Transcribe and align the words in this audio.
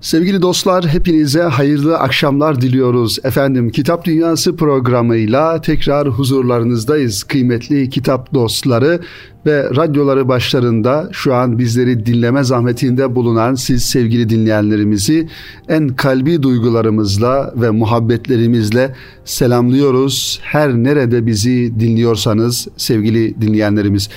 Sevgili 0.00 0.42
dostlar 0.42 0.86
hepinize 0.86 1.42
hayırlı 1.42 1.98
akşamlar 1.98 2.60
diliyoruz. 2.60 3.18
Efendim 3.24 3.70
Kitap 3.70 4.04
Dünyası 4.04 4.56
programıyla 4.56 5.60
tekrar 5.60 6.08
huzurlarınızdayız. 6.08 7.22
Kıymetli 7.22 7.90
kitap 7.90 8.34
dostları 8.34 9.00
ve 9.46 9.70
radyoları 9.76 10.28
başlarında 10.28 11.08
şu 11.12 11.34
an 11.34 11.58
bizleri 11.58 12.06
dinleme 12.06 12.44
zahmetinde 12.44 13.14
bulunan 13.14 13.54
siz 13.54 13.84
sevgili 13.84 14.28
dinleyenlerimizi 14.28 15.28
en 15.68 15.88
kalbi 15.88 16.42
duygularımızla 16.42 17.54
ve 17.56 17.70
muhabbetlerimizle 17.70 18.94
selamlıyoruz. 19.24 20.40
Her 20.42 20.74
nerede 20.74 21.26
bizi 21.26 21.80
dinliyorsanız 21.80 22.68
sevgili 22.76 23.40
dinleyenlerimiz. 23.40 24.08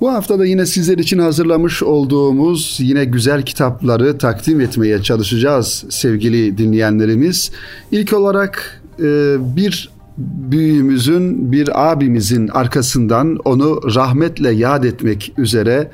Bu 0.00 0.12
hafta 0.12 0.38
da 0.38 0.46
yine 0.46 0.66
sizler 0.66 0.98
için 0.98 1.18
hazırlamış 1.18 1.82
olduğumuz 1.82 2.76
yine 2.80 3.04
güzel 3.04 3.42
kitapları 3.42 4.18
takdim 4.18 4.60
etmeye 4.60 5.02
çalışacağız 5.02 5.84
sevgili 5.88 6.58
dinleyenlerimiz. 6.58 7.50
İlk 7.92 8.12
olarak 8.12 8.82
e, 8.98 9.36
bir 9.56 9.90
büyüğümüzün, 10.18 11.52
bir 11.52 11.90
abimizin 11.90 12.48
arkasından 12.48 13.36
onu 13.44 13.94
rahmetle 13.94 14.50
yad 14.50 14.84
etmek 14.84 15.32
üzere 15.38 15.90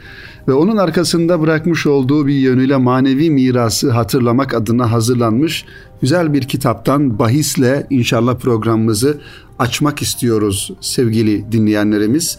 ve 0.48 0.52
onun 0.52 0.76
arkasında 0.76 1.40
bırakmış 1.40 1.86
olduğu 1.86 2.26
bir 2.26 2.34
yönüyle 2.34 2.76
manevi 2.76 3.30
mirası 3.30 3.90
hatırlamak 3.90 4.54
adına 4.54 4.92
hazırlanmış 4.92 5.64
güzel 6.00 6.32
bir 6.32 6.42
kitaptan 6.42 7.18
bahisle 7.18 7.86
inşallah 7.90 8.34
programımızı 8.34 9.18
açmak 9.58 10.02
istiyoruz 10.02 10.72
sevgili 10.80 11.52
dinleyenlerimiz. 11.52 12.38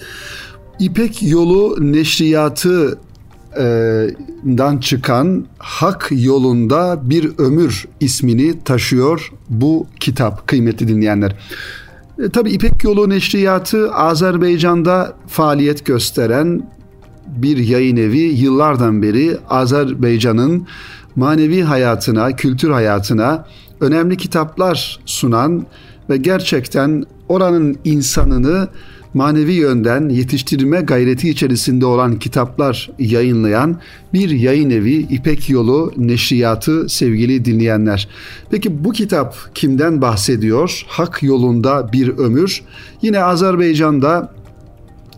İpek 0.79 1.23
Yolu 1.23 1.77
Neşriyatı 1.79 2.97
dan 4.45 4.77
çıkan 4.77 5.45
Hak 5.57 6.07
Yolunda 6.11 6.99
Bir 7.03 7.31
Ömür 7.37 7.87
ismini 7.99 8.63
taşıyor 8.63 9.31
bu 9.49 9.87
kitap 9.99 10.47
kıymetli 10.47 10.87
dinleyenler. 10.87 11.35
E, 12.23 12.29
Tabi 12.29 12.51
İpek 12.51 12.83
Yolu 12.83 13.09
Neşriyatı 13.09 13.93
Azerbaycan'da 13.93 15.13
faaliyet 15.27 15.85
gösteren 15.85 16.71
bir 17.27 17.57
yayın 17.57 17.97
evi 17.97 18.19
yıllardan 18.19 19.01
beri 19.01 19.37
Azerbaycan'ın 19.49 20.67
manevi 21.15 21.61
hayatına, 21.61 22.35
kültür 22.35 22.69
hayatına 22.69 23.45
önemli 23.81 24.17
kitaplar 24.17 24.99
sunan 25.05 25.65
ve 26.09 26.17
gerçekten 26.17 27.05
oranın 27.29 27.77
insanını 27.83 28.67
manevi 29.13 29.53
yönden 29.53 30.09
yetiştirme 30.09 30.81
gayreti 30.81 31.29
içerisinde 31.29 31.85
olan 31.85 32.19
kitaplar 32.19 32.89
yayınlayan 32.99 33.79
bir 34.13 34.29
yayın 34.29 34.69
evi 34.69 34.95
İpek 34.95 35.49
Yolu 35.49 35.93
Neşriyatı 35.97 36.89
sevgili 36.89 37.45
dinleyenler. 37.45 38.07
Peki 38.49 38.83
bu 38.83 38.91
kitap 38.91 39.35
kimden 39.55 40.01
bahsediyor? 40.01 40.83
Hak 40.87 41.23
yolunda 41.23 41.91
bir 41.93 42.17
ömür. 42.17 42.61
Yine 43.01 43.23
Azerbaycan'da 43.23 44.33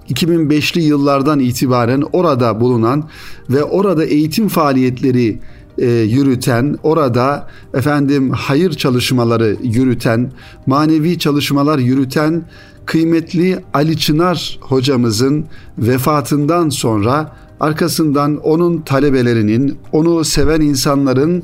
2005'li 0.10 0.82
yıllardan 0.82 1.40
itibaren 1.40 2.04
orada 2.14 2.62
bulunan 2.62 3.10
ve 3.50 3.64
orada 3.64 4.06
eğitim 4.06 4.48
faaliyetleri 4.48 5.40
e, 5.78 5.88
yürüten, 5.88 6.78
orada 6.84 7.48
efendim 7.74 8.32
hayır 8.32 8.72
çalışmaları 8.72 9.58
yürüten, 9.64 10.32
manevi 10.66 11.20
çalışmalar 11.20 11.80
yürüten 11.80 12.44
kıymetli 12.90 13.60
Ali 13.74 13.98
Çınar 13.98 14.58
hocamızın 14.62 15.46
vefatından 15.78 16.70
sonra 16.70 17.36
arkasından 17.60 18.38
onun 18.38 18.82
talebelerinin, 18.82 19.78
onu 19.92 20.26
seven 20.26 20.62
insanların 20.62 21.44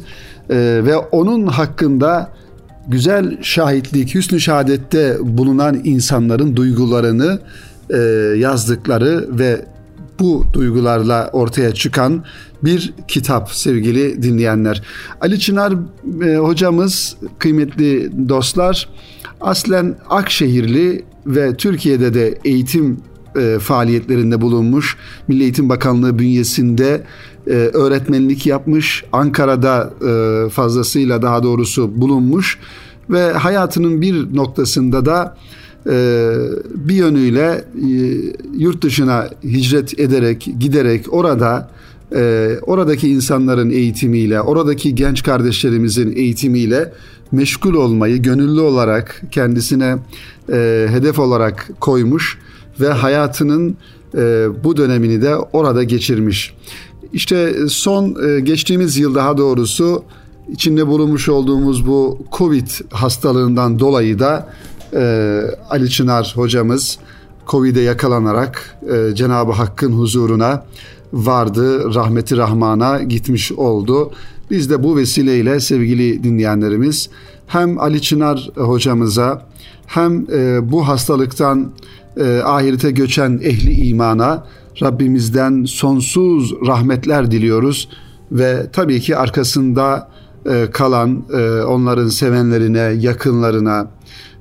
e, 0.49 0.55
ve 0.85 0.97
onun 0.97 1.47
hakkında 1.47 2.31
güzel 2.87 3.43
şahitlik, 3.43 4.15
hüsnü 4.15 4.39
şehadette 4.39 5.17
bulunan 5.21 5.81
insanların 5.83 6.55
duygularını 6.55 7.39
e, 7.89 7.97
yazdıkları 8.37 9.39
ve 9.39 9.65
bu 10.19 10.45
duygularla 10.53 11.29
ortaya 11.33 11.73
çıkan 11.73 12.23
bir 12.63 12.93
kitap 13.07 13.51
sevgili 13.51 14.23
dinleyenler. 14.23 14.81
Ali 15.21 15.39
Çınar 15.39 15.73
e, 16.23 16.35
hocamız 16.35 17.17
kıymetli 17.39 18.11
dostlar 18.29 18.89
aslen 19.41 19.95
Akşehirli 20.09 21.05
ve 21.27 21.55
Türkiye'de 21.55 22.13
de 22.13 22.39
eğitim 22.45 22.97
e, 23.35 23.59
faaliyetlerinde 23.59 24.41
bulunmuş. 24.41 24.97
Milli 25.27 25.43
Eğitim 25.43 25.69
Bakanlığı 25.69 26.19
bünyesinde 26.19 27.03
e, 27.47 27.51
öğretmenlik 27.51 28.45
yapmış. 28.45 29.03
Ankara'da 29.11 29.93
e, 30.07 30.49
fazlasıyla 30.49 31.21
daha 31.21 31.43
doğrusu 31.43 32.01
bulunmuş 32.01 32.59
ve 33.09 33.31
hayatının 33.31 34.01
bir 34.01 34.35
noktasında 34.35 35.05
da 35.05 35.37
e, 35.89 36.33
bir 36.75 36.95
yönüyle 36.95 37.65
e, 37.75 37.91
yurt 38.57 38.83
dışına 38.83 39.29
hicret 39.43 39.99
ederek 39.99 40.49
giderek 40.59 41.13
orada 41.13 41.69
e, 42.15 42.49
oradaki 42.61 43.09
insanların 43.09 43.69
eğitimiyle, 43.69 44.41
oradaki 44.41 44.95
genç 44.95 45.23
kardeşlerimizin 45.23 46.15
eğitimiyle 46.15 46.93
meşgul 47.31 47.73
olmayı 47.73 48.21
gönüllü 48.21 48.61
olarak 48.61 49.21
kendisine 49.31 49.97
e, 50.51 50.87
hedef 50.89 51.19
olarak 51.19 51.69
koymuş 51.79 52.37
ve 52.79 52.89
hayatının 52.89 53.77
e, 54.17 54.47
bu 54.63 54.77
dönemini 54.77 55.21
de 55.21 55.35
orada 55.35 55.83
geçirmiş. 55.83 56.53
İşte 57.13 57.53
son 57.69 58.15
e, 58.27 58.39
geçtiğimiz 58.39 58.97
yıl 58.97 59.15
daha 59.15 59.37
doğrusu 59.37 60.03
içinde 60.51 60.87
bulunmuş 60.87 61.29
olduğumuz 61.29 61.87
bu 61.87 62.19
Covid 62.31 62.67
hastalığından 62.91 63.79
dolayı 63.79 64.19
da 64.19 64.49
e, 64.93 65.41
Ali 65.69 65.89
Çınar 65.89 66.33
hocamız 66.35 66.97
Covid'e 67.47 67.81
yakalanarak 67.81 68.77
e, 68.93 69.15
Cenab-ı 69.15 69.51
Hakk'ın 69.51 69.91
huzuruna 69.91 70.65
vardı, 71.13 71.95
rahmeti 71.95 72.37
rahmana 72.37 73.03
gitmiş 73.03 73.51
oldu. 73.51 74.11
Biz 74.51 74.69
de 74.69 74.83
bu 74.83 74.97
vesileyle 74.97 75.59
sevgili 75.59 76.23
dinleyenlerimiz 76.23 77.09
hem 77.47 77.79
Ali 77.79 78.01
Çınar 78.01 78.49
hocamıza 78.55 79.45
hem 79.87 80.25
e, 80.31 80.71
bu 80.71 80.87
hastalıktan 80.87 81.71
e, 82.17 82.41
ahirete 82.45 82.91
göçen 82.91 83.39
ehli 83.43 83.87
imana 83.87 84.47
Rabbimizden 84.81 85.65
sonsuz 85.65 86.53
rahmetler 86.67 87.31
diliyoruz 87.31 87.89
ve 88.31 88.67
tabii 88.73 88.99
ki 89.01 89.17
arkasında 89.17 90.09
e, 90.49 90.67
kalan 90.71 91.23
e, 91.33 91.61
onların 91.61 92.07
sevenlerine, 92.07 92.79
yakınlarına, 92.79 93.87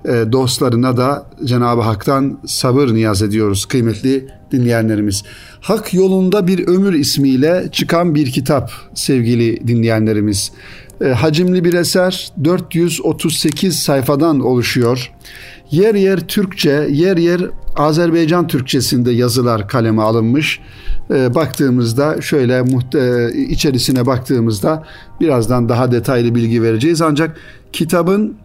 e, 0.05 0.25
dostlarına 0.33 0.97
da 0.97 1.27
Cenab-ı 1.45 1.81
Hak'tan 1.81 2.39
sabır 2.47 2.95
niyaz 2.95 3.23
ediyoruz 3.23 3.67
kıymetli 3.67 4.27
dinleyenlerimiz. 4.55 5.23
Hak 5.61 5.95
yolunda 5.95 6.47
bir 6.47 6.67
ömür 6.67 6.93
ismiyle 6.93 7.69
çıkan 7.73 8.15
bir 8.15 8.31
kitap 8.31 8.71
sevgili 8.95 9.69
dinleyenlerimiz. 9.69 10.53
E, 11.01 11.05
hacimli 11.09 11.65
bir 11.65 11.75
eser 11.75 12.33
438 12.45 13.79
sayfadan 13.79 14.41
oluşuyor. 14.41 15.11
Yer 15.71 15.95
yer 15.95 16.21
Türkçe, 16.21 16.89
yer 16.91 17.17
yer 17.17 17.41
Azerbaycan 17.77 18.47
Türkçesinde 18.47 19.13
yazılar 19.13 19.69
kaleme 19.69 20.03
alınmış. 20.03 20.61
E, 21.11 21.35
baktığımızda 21.35 22.21
şöyle 22.21 22.63
muhte, 22.63 23.33
içerisine 23.49 24.07
baktığımızda 24.07 24.85
birazdan 25.21 25.69
daha 25.69 25.93
detaylı 25.93 26.35
bilgi 26.35 26.63
vereceğiz. 26.63 27.03
Ancak 27.03 27.37
kitabın 27.73 28.37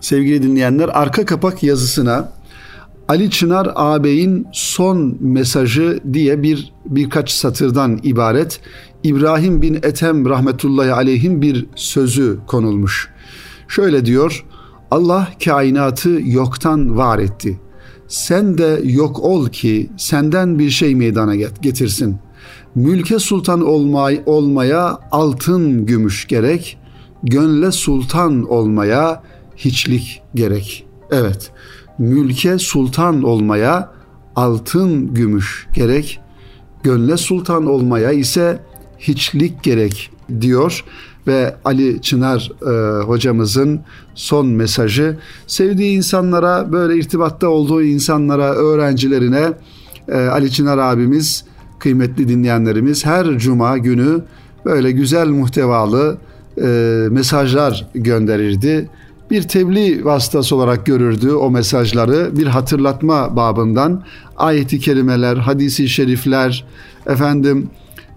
sevgili 0.00 0.42
dinleyenler 0.42 0.90
arka 0.92 1.24
kapak 1.24 1.62
yazısına 1.62 2.32
Ali 3.12 3.30
Çınar 3.30 3.72
ağabeyin 3.74 4.46
son 4.52 5.16
mesajı 5.20 6.00
diye 6.12 6.42
bir 6.42 6.72
birkaç 6.86 7.30
satırdan 7.30 8.00
ibaret 8.02 8.60
İbrahim 9.02 9.62
bin 9.62 9.74
Ethem 9.74 10.28
rahmetullahi 10.28 10.92
aleyhin 10.92 11.42
bir 11.42 11.66
sözü 11.74 12.38
konulmuş. 12.46 13.08
Şöyle 13.68 14.06
diyor: 14.06 14.44
Allah 14.90 15.28
kainatı 15.44 16.20
yoktan 16.24 16.96
var 16.96 17.18
etti. 17.18 17.60
Sen 18.08 18.58
de 18.58 18.80
yok 18.84 19.20
ol 19.20 19.48
ki 19.48 19.90
senden 19.96 20.58
bir 20.58 20.70
şey 20.70 20.94
meydana 20.94 21.34
getirsin. 21.36 22.16
Mülke 22.74 23.18
sultan 23.18 23.66
olmay 23.66 24.22
olmaya 24.26 24.98
altın 25.10 25.86
gümüş 25.86 26.26
gerek, 26.26 26.78
gönle 27.22 27.72
sultan 27.72 28.50
olmaya 28.50 29.22
hiçlik 29.56 30.22
gerek. 30.34 30.86
Evet, 31.10 31.52
mülke 32.02 32.58
sultan 32.58 33.22
olmaya 33.22 33.90
altın 34.36 35.14
gümüş 35.14 35.68
gerek, 35.74 36.20
gönle 36.82 37.16
sultan 37.16 37.66
olmaya 37.66 38.12
ise 38.12 38.60
hiçlik 38.98 39.62
gerek 39.62 40.10
diyor 40.40 40.84
ve 41.26 41.56
Ali 41.64 42.02
Çınar 42.02 42.50
e, 42.62 43.02
hocamızın 43.02 43.80
son 44.14 44.46
mesajı 44.46 45.18
sevdiği 45.46 45.96
insanlara 45.96 46.72
böyle 46.72 46.98
irtibatta 46.98 47.48
olduğu 47.48 47.82
insanlara 47.82 48.54
öğrencilerine 48.54 49.52
e, 50.08 50.16
Ali 50.16 50.50
Çınar 50.50 50.78
abimiz 50.78 51.44
kıymetli 51.78 52.28
dinleyenlerimiz 52.28 53.06
her 53.06 53.38
cuma 53.38 53.78
günü 53.78 54.22
böyle 54.64 54.90
güzel 54.90 55.28
muhtevalı 55.28 56.18
e, 56.62 56.66
mesajlar 57.10 57.88
gönderirdi. 57.94 58.88
Bir 59.32 59.42
tebliğ 59.42 60.04
vasıtası 60.04 60.56
olarak 60.56 60.86
görürdü 60.86 61.30
o 61.32 61.50
mesajları 61.50 62.30
bir 62.36 62.46
hatırlatma 62.46 63.36
babından 63.36 64.04
ayeti 64.36 64.80
kerimeler, 64.80 65.36
hadisi 65.36 65.88
şerifler, 65.88 66.64
efendim 67.06 67.70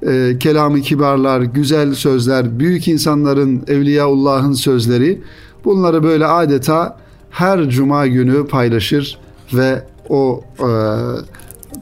e, 0.08 0.38
kelamı 0.40 0.82
kibarlar, 0.82 1.42
güzel 1.42 1.94
sözler, 1.94 2.60
büyük 2.60 2.88
insanların, 2.88 3.64
Evliyaullah'ın 3.68 4.54
sözleri 4.54 5.22
bunları 5.66 6.04
böyle 6.04 6.26
adeta 6.26 6.98
her 7.30 7.70
cuma 7.70 8.08
günü 8.08 8.48
paylaşır 8.48 9.18
ve 9.54 9.84
o 10.10 10.44
e, 10.60 10.70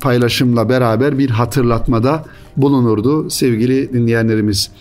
paylaşımla 0.01 0.69
beraber 0.69 1.17
bir 1.17 1.29
hatırlatmada 1.29 2.25
bulunurdu 2.57 3.29
sevgili 3.29 3.93
dinleyenlerimiz. 3.93 4.71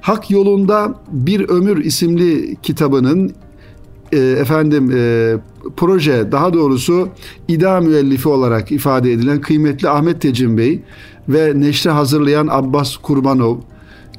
Hak 0.00 0.30
Yolunda 0.30 0.94
Bir 1.12 1.48
Ömür 1.48 1.84
isimli 1.84 2.56
kitabının 2.62 3.34
e, 4.12 4.18
efendim 4.18 4.90
e, 4.96 5.36
proje 5.76 6.32
daha 6.32 6.52
doğrusu 6.52 7.08
ida 7.48 7.80
müellifi 7.80 8.28
olarak 8.28 8.72
ifade 8.72 9.12
edilen 9.12 9.40
kıymetli 9.40 9.88
Ahmet 9.88 10.20
Tecin 10.20 10.58
Bey 10.58 10.80
ve 11.28 11.60
neşre 11.60 11.90
hazırlayan 11.90 12.48
Abbas 12.50 12.96
Kurbanov, 12.96 13.56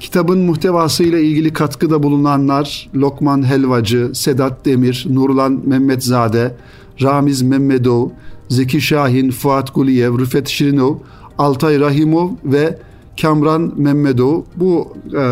kitabın 0.00 0.38
muhtevasıyla 0.38 1.18
ilgili 1.18 1.52
katkıda 1.52 2.02
bulunanlar 2.02 2.90
Lokman 2.94 3.46
Helvacı, 3.46 4.10
Sedat 4.14 4.64
Demir, 4.64 5.06
Nurlan 5.10 5.62
Mehmetzade, 5.66 6.54
Ramiz 7.02 7.42
Mehmedov, 7.42 8.08
Zeki 8.48 8.80
Şahin, 8.80 9.30
Fuat 9.30 9.74
Guliyev, 9.74 10.18
Rüfet 10.18 10.48
Şirinov, 10.48 10.94
Altay 11.38 11.80
Rahimov 11.80 12.30
ve 12.44 12.78
Kamran 13.20 13.72
Mehmedov. 13.76 14.42
Bu 14.56 14.96
e, 15.18 15.22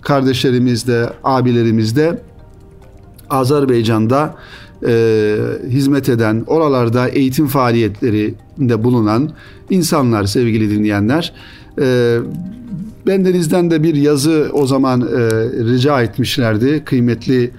kardeşlerimiz 0.00 0.88
de 0.88 1.12
abilerimiz 1.24 1.96
de 1.96 2.22
Azerbaycan'da 3.30 4.34
e, 4.86 5.36
hizmet 5.68 6.08
eden, 6.08 6.44
oralarda 6.46 7.08
eğitim 7.08 7.46
faaliyetlerinde 7.46 8.84
bulunan 8.84 9.30
insanlar 9.70 10.24
sevgili 10.24 10.70
dinleyenler. 10.70 11.32
E, 11.80 12.18
bendenizden 13.06 13.70
de 13.70 13.82
bir 13.82 13.94
yazı 13.94 14.50
o 14.52 14.66
zaman 14.66 15.00
e, 15.00 15.06
rica 15.72 16.02
etmişlerdi. 16.02 16.84
Kıymetli 16.84 17.50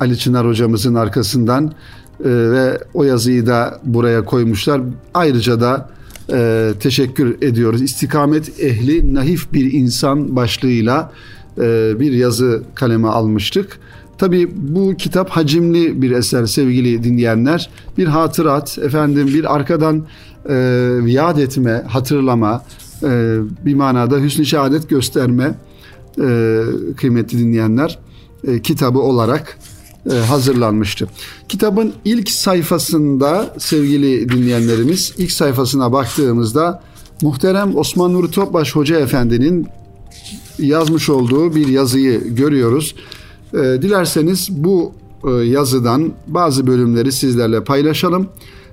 Ali 0.00 0.18
Çınar 0.18 0.46
hocamızın 0.46 0.94
arkasından 0.94 1.64
e, 1.64 2.28
ve 2.30 2.78
o 2.94 3.04
yazıyı 3.04 3.46
da 3.46 3.80
buraya 3.84 4.24
koymuşlar. 4.24 4.80
Ayrıca 5.14 5.60
da 5.60 5.90
e, 6.32 6.72
teşekkür 6.80 7.42
ediyoruz. 7.42 7.82
İstikamet 7.82 8.60
ehli 8.60 9.14
nahif 9.14 9.52
bir 9.52 9.72
insan 9.72 10.36
başlığıyla 10.36 11.12
e, 11.58 11.92
bir 12.00 12.12
yazı 12.12 12.62
kaleme 12.74 13.08
almıştık. 13.08 13.78
Tabi 14.18 14.48
bu 14.54 14.94
kitap 14.94 15.30
hacimli 15.30 16.02
bir 16.02 16.10
eser 16.10 16.46
sevgili 16.46 17.04
dinleyenler. 17.04 17.70
Bir 17.98 18.06
hatırat, 18.06 18.78
efendim 18.78 19.26
bir 19.26 19.54
arkadan 19.54 20.06
e, 20.48 20.54
yad 21.06 21.38
etme, 21.38 21.84
hatırlama, 21.88 22.64
e, 23.02 23.38
bir 23.64 23.74
manada 23.74 24.18
hüsnü 24.18 24.46
şehadet 24.46 24.88
gösterme 24.88 25.54
e, 26.20 26.62
kıymetli 26.96 27.38
dinleyenler 27.38 27.98
e, 28.46 28.62
kitabı 28.62 28.98
olarak 28.98 29.58
e, 30.10 30.14
hazırlanmıştı. 30.14 31.08
Kitabın 31.48 31.92
ilk 32.04 32.30
sayfasında 32.30 33.54
sevgili 33.58 34.28
dinleyenlerimiz 34.28 35.14
ilk 35.18 35.32
sayfasına 35.32 35.92
baktığımızda 35.92 36.82
muhterem 37.22 37.76
Osman 37.76 38.12
Nuri 38.12 38.30
Topbaş 38.30 38.76
Hoca 38.76 39.00
Efendi'nin 39.00 39.66
yazmış 40.58 41.10
olduğu 41.10 41.54
bir 41.54 41.68
yazıyı 41.68 42.34
görüyoruz. 42.34 42.94
E, 43.54 43.58
dilerseniz 43.58 44.48
bu 44.50 44.92
e, 45.24 45.30
yazıdan 45.30 46.12
bazı 46.26 46.66
bölümleri 46.66 47.12
sizlerle 47.12 47.64
paylaşalım. 47.64 48.28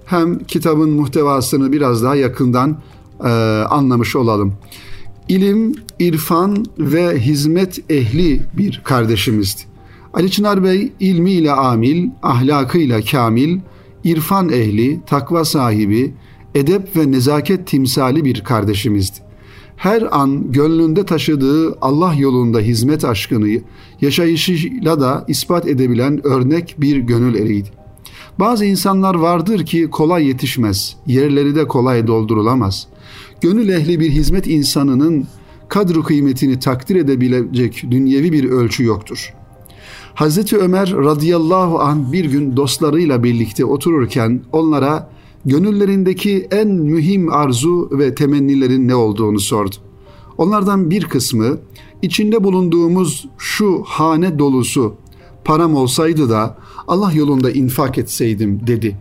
Hem 0.05 0.39
kitabın 0.39 0.89
muhtevasını 0.89 1.71
biraz 1.71 2.03
daha 2.03 2.15
yakından 2.15 2.77
e, 3.23 3.29
anlamış 3.69 4.15
olalım. 4.15 4.53
İlim, 5.27 5.75
irfan 5.99 6.65
ve 6.79 7.19
hizmet 7.19 7.91
ehli 7.91 8.41
bir 8.57 8.81
kardeşimizdi. 8.83 9.61
Ali 10.13 10.31
Çınar 10.31 10.63
Bey 10.63 10.91
ilmiyle 10.99 11.51
amil, 11.51 12.09
ahlakıyla 12.23 13.01
kamil, 13.01 13.59
irfan 14.03 14.49
ehli, 14.49 14.99
takva 15.05 15.45
sahibi, 15.45 16.13
edep 16.55 16.95
ve 16.95 17.11
nezaket 17.11 17.67
timsali 17.67 18.25
bir 18.25 18.43
kardeşimizdi 18.43 19.22
her 19.77 20.19
an 20.19 20.51
gönlünde 20.51 21.05
taşıdığı 21.05 21.77
Allah 21.81 22.13
yolunda 22.13 22.59
hizmet 22.59 23.05
aşkını 23.05 23.61
yaşayışıyla 24.01 25.01
da 25.01 25.25
ispat 25.27 25.67
edebilen 25.67 26.27
örnek 26.27 26.75
bir 26.77 26.97
gönül 26.97 27.35
eriydi. 27.35 27.69
Bazı 28.39 28.65
insanlar 28.65 29.15
vardır 29.15 29.65
ki 29.65 29.89
kolay 29.91 30.27
yetişmez, 30.27 30.95
yerleri 31.07 31.55
de 31.55 31.67
kolay 31.67 32.07
doldurulamaz. 32.07 32.87
Gönül 33.41 33.69
ehli 33.69 33.99
bir 33.99 34.09
hizmet 34.09 34.47
insanının 34.47 35.27
kadru 35.67 36.03
kıymetini 36.03 36.59
takdir 36.59 36.95
edebilecek 36.95 37.83
dünyevi 37.91 38.31
bir 38.31 38.49
ölçü 38.49 38.83
yoktur. 38.83 39.33
Hazreti 40.13 40.57
Ömer 40.57 40.93
radıyallahu 40.93 41.79
an 41.79 42.13
bir 42.13 42.25
gün 42.25 42.57
dostlarıyla 42.57 43.23
birlikte 43.23 43.65
otururken 43.65 44.41
onlara 44.51 45.09
gönüllerindeki 45.45 46.47
en 46.51 46.67
mühim 46.67 47.33
arzu 47.33 47.89
ve 47.91 48.15
temennilerin 48.15 48.87
ne 48.87 48.95
olduğunu 48.95 49.39
sordu. 49.39 49.75
Onlardan 50.37 50.89
bir 50.89 51.03
kısmı 51.03 51.57
içinde 52.01 52.43
bulunduğumuz 52.43 53.27
şu 53.37 53.83
hane 53.85 54.39
dolusu 54.39 54.95
param 55.45 55.75
olsaydı 55.75 56.29
da 56.29 56.57
Allah 56.87 57.11
yolunda 57.13 57.51
infak 57.51 57.97
etseydim 57.97 58.67
dedi. 58.67 58.97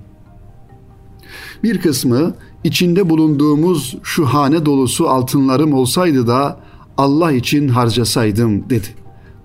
Bir 1.62 1.80
kısmı 1.80 2.34
içinde 2.64 3.10
bulunduğumuz 3.10 3.96
şu 4.02 4.26
hane 4.26 4.66
dolusu 4.66 5.08
altınlarım 5.08 5.72
olsaydı 5.72 6.26
da 6.26 6.60
Allah 6.96 7.32
için 7.32 7.68
harcasaydım 7.68 8.70
dedi. 8.70 8.88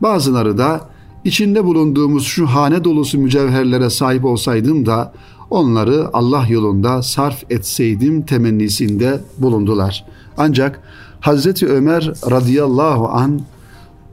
Bazıları 0.02 0.58
da 0.58 0.90
içinde 1.24 1.66
bulunduğumuz 1.66 2.26
şu 2.26 2.48
hane 2.48 2.84
dolusu 2.84 3.20
mücevherlere 3.20 3.90
sahip 3.90 4.26
olsaydım 4.26 4.86
da 4.86 5.14
onları 5.50 6.10
Allah 6.14 6.46
yolunda 6.50 7.04
sarf 7.04 7.44
etseydim 7.52 8.22
temennisinde 8.22 9.20
bulundular. 9.38 10.06
Ancak 10.38 10.82
Hazreti 11.20 11.68
Ömer 11.68 12.12
radıyallahu 12.32 13.08
an 13.08 13.42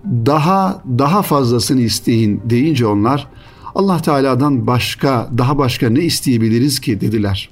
daha 0.04 0.82
daha 0.98 1.22
fazlasını 1.22 1.80
isteyin 1.80 2.42
deyince 2.44 2.86
onlar 2.86 3.28
Allah 3.74 4.02
Teala'dan 4.02 4.66
başka 4.66 5.30
daha 5.38 5.58
başka 5.58 5.90
ne 5.90 6.00
isteyebiliriz 6.00 6.80
ki 6.80 7.00
dediler. 7.00 7.50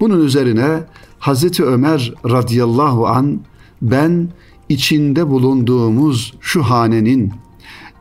Bunun 0.00 0.24
üzerine 0.24 0.80
Hazreti 1.18 1.64
Ömer 1.64 2.12
radıyallahu 2.24 3.06
an 3.06 3.40
ben 3.82 4.28
içinde 4.68 5.28
bulunduğumuz 5.28 6.34
şu 6.40 6.62
hanenin 6.62 7.32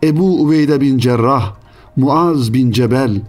Ebu 0.03 0.41
Ubeyde 0.43 0.81
bin 0.81 0.97
Cerrah, 0.97 1.55
Muaz 1.95 2.53
bin 2.53 2.71
Cebel 2.71 3.21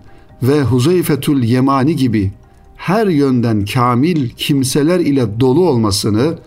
ve 0.42 0.62
Huzeyfetül 0.62 1.42
Yemani 1.42 1.97
gibi 1.97 2.33
her 2.76 3.07
yönden 3.07 3.64
kamil 3.64 4.28
kimseler 4.28 5.00
ile 5.00 5.40
dolu 5.40 5.68
olmasını 5.68 6.38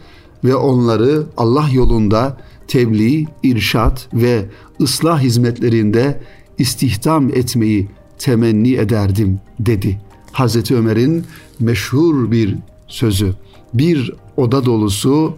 ve 0.44 0.56
onları 0.56 1.24
Allah 1.38 1.70
yolunda 1.74 2.38
tebliğ, 2.68 3.28
irşat 3.44 4.10
ve 4.14 4.46
ıslah 4.82 5.20
hizmetlerinde 5.20 6.22
istihdam 6.58 7.30
etmeyi 7.30 7.88
temenni 8.20 8.74
ederdim 8.74 9.40
dedi. 9.60 10.02
Hazreti 10.32 10.76
Ömer'in 10.76 11.26
meşhur 11.60 12.32
bir 12.32 12.56
sözü. 12.88 13.34
Bir 13.74 14.14
oda 14.38 14.66
dolusu 14.66 15.34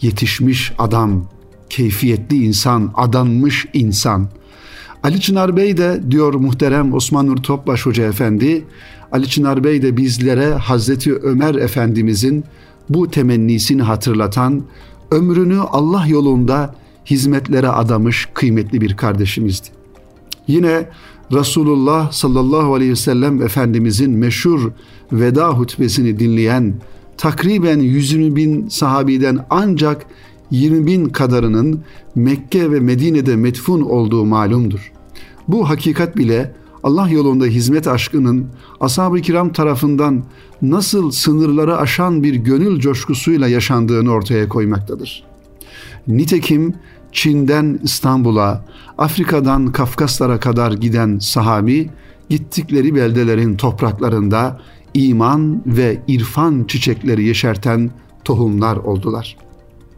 yetişmiş 0.00 0.72
adam, 0.78 1.24
keyfiyetli 1.70 2.44
insan, 2.44 2.92
adanmış 2.94 3.66
insan.'' 3.72 4.43
Ali 5.04 5.20
Çınar 5.20 5.56
Bey 5.56 5.76
de 5.76 6.00
diyor 6.10 6.34
muhterem 6.34 6.94
Osman 6.94 7.26
Nur 7.26 7.36
Topbaş 7.36 7.86
Hoca 7.86 8.04
Efendi, 8.04 8.64
Ali 9.12 9.28
Çınar 9.28 9.64
Bey 9.64 9.82
de 9.82 9.96
bizlere 9.96 10.54
Hazreti 10.54 11.14
Ömer 11.14 11.54
Efendimizin 11.54 12.44
bu 12.88 13.10
temennisini 13.10 13.82
hatırlatan, 13.82 14.62
ömrünü 15.10 15.60
Allah 15.60 16.06
yolunda 16.06 16.74
hizmetlere 17.06 17.68
adamış 17.68 18.28
kıymetli 18.34 18.80
bir 18.80 18.96
kardeşimizdi. 18.96 19.68
Yine 20.46 20.88
Resulullah 21.32 22.12
sallallahu 22.12 22.74
aleyhi 22.74 22.92
ve 22.92 22.96
sellem 22.96 23.42
Efendimizin 23.42 24.10
meşhur 24.10 24.72
veda 25.12 25.48
hutbesini 25.48 26.18
dinleyen 26.18 26.74
takriben 27.16 27.78
120 27.78 28.36
bin 28.36 28.68
sahabiden 28.68 29.46
ancak 29.50 30.06
20 30.50 30.86
bin 30.86 31.08
kadarının 31.08 31.80
Mekke 32.14 32.72
ve 32.72 32.80
Medine'de 32.80 33.36
metfun 33.36 33.80
olduğu 33.80 34.24
malumdur. 34.24 34.93
Bu 35.48 35.68
hakikat 35.68 36.16
bile 36.16 36.54
Allah 36.82 37.08
yolunda 37.08 37.44
hizmet 37.44 37.88
aşkının 37.88 38.46
ashab-ı 38.80 39.20
kiram 39.20 39.52
tarafından 39.52 40.24
nasıl 40.62 41.10
sınırları 41.10 41.76
aşan 41.78 42.22
bir 42.22 42.34
gönül 42.34 42.80
coşkusuyla 42.80 43.48
yaşandığını 43.48 44.10
ortaya 44.10 44.48
koymaktadır. 44.48 45.24
Nitekim 46.06 46.74
Çin'den 47.12 47.80
İstanbul'a, 47.82 48.64
Afrika'dan 48.98 49.72
Kafkaslara 49.72 50.40
kadar 50.40 50.72
giden 50.72 51.18
sahabi, 51.18 51.90
gittikleri 52.28 52.94
beldelerin 52.94 53.56
topraklarında 53.56 54.60
iman 54.94 55.62
ve 55.66 56.00
irfan 56.08 56.64
çiçekleri 56.68 57.24
yeşerten 57.24 57.90
tohumlar 58.24 58.76
oldular. 58.76 59.36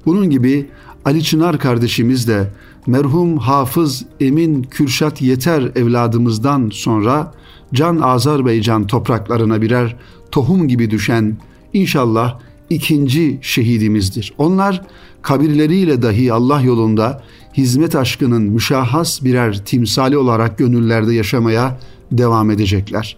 Bunun 0.07 0.31
gibi 0.31 0.67
Ali 1.05 1.23
Çınar 1.23 1.59
kardeşimiz 1.59 2.29
de 2.29 2.51
merhum 2.87 3.39
Hafız 3.39 4.05
Emin 4.21 4.63
Kürşat 4.63 5.23
Yeter 5.23 5.63
evladımızdan 5.75 6.71
sonra 6.73 7.35
Can 7.75 7.99
Azerbaycan 7.99 8.87
topraklarına 8.87 9.63
birer 9.63 9.97
tohum 10.31 10.69
gibi 10.69 10.91
düşen 10.91 11.37
inşallah 11.73 12.39
ikinci 12.71 13.39
şehidimizdir. 13.43 14.35
Onlar 14.39 14.83
kabirleriyle 15.23 16.03
dahi 16.03 16.33
Allah 16.33 16.61
yolunda 16.61 17.23
hizmet 17.57 17.97
aşkının 17.97 18.43
müşahhas 18.43 19.25
birer 19.25 19.65
timsali 19.65 20.19
olarak 20.19 20.59
gönüllerde 20.59 21.15
yaşamaya 21.15 21.79
devam 22.13 22.51
edecekler. 22.51 23.17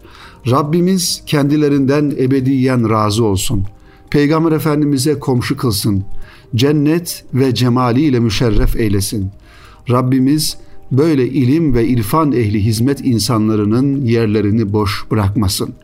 Rabbimiz 0.51 1.23
kendilerinden 1.27 2.15
ebediyen 2.19 2.91
razı 2.91 3.25
olsun. 3.25 3.65
Peygamber 4.11 4.53
Efendimiz'e 4.53 5.19
komşu 5.19 5.57
kılsın. 5.57 6.05
Cennet 6.55 7.25
ve 7.35 7.55
cemaliyle 7.55 8.21
müşerref 8.21 8.77
eylesin. 8.77 9.31
Rabbimiz 9.91 10.59
böyle 10.93 11.29
ilim 11.29 11.75
ve 11.75 11.87
irfan 11.87 12.33
ehli 12.33 12.65
hizmet 12.65 13.07
insanlarının 13.07 14.05
yerlerini 14.05 14.73
boş 14.73 15.11
bırakmasın. 15.11 15.75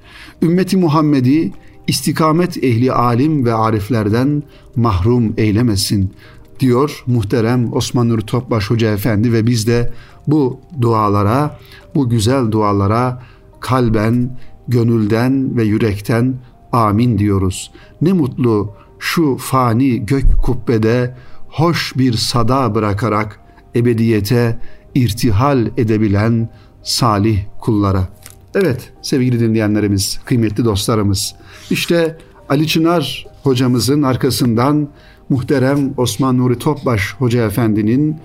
Ümmeti 0.42 0.76
Muhammed'i 0.76 1.52
istikamet 1.86 2.64
ehli 2.64 2.92
alim 2.92 3.44
ve 3.44 3.54
ariflerden 3.54 4.42
mahrum 4.76 5.34
eylemesin 5.36 6.12
diyor 6.60 7.04
muhterem 7.06 7.72
Osman 7.72 8.08
Nuri 8.08 8.26
Topbaş 8.26 8.70
Hoca 8.70 8.92
Efendi 8.92 9.32
ve 9.32 9.46
biz 9.46 9.66
de 9.66 9.92
bu 10.26 10.60
dualara, 10.80 11.58
bu 11.94 12.08
güzel 12.08 12.50
dualara 12.50 13.22
kalben, 13.60 14.38
gönülden 14.68 15.56
ve 15.56 15.64
yürekten 15.64 16.34
amin 16.72 17.18
diyoruz. 17.18 17.70
Ne 18.02 18.12
mutlu 18.12 18.72
şu 18.98 19.36
fani 19.36 20.06
gök 20.06 20.42
kubbede 20.42 21.14
hoş 21.48 21.96
bir 21.96 22.12
sada 22.12 22.74
bırakarak 22.74 23.40
ebediyete 23.74 24.58
irtihal 24.94 25.66
edebilen 25.76 26.48
salih 26.82 27.38
kullara. 27.60 28.08
Evet 28.54 28.92
sevgili 29.02 29.40
dinleyenlerimiz, 29.40 30.20
kıymetli 30.24 30.64
dostlarımız. 30.64 31.34
İşte 31.70 32.18
Ali 32.48 32.66
Çınar 32.66 33.26
hocamızın 33.42 34.02
arkasından 34.02 34.88
muhterem 35.28 35.94
Osman 35.96 36.38
Nuri 36.38 36.58
Topbaş 36.58 37.14
Hoca 37.14 37.46
Efendi'nin 37.46 38.16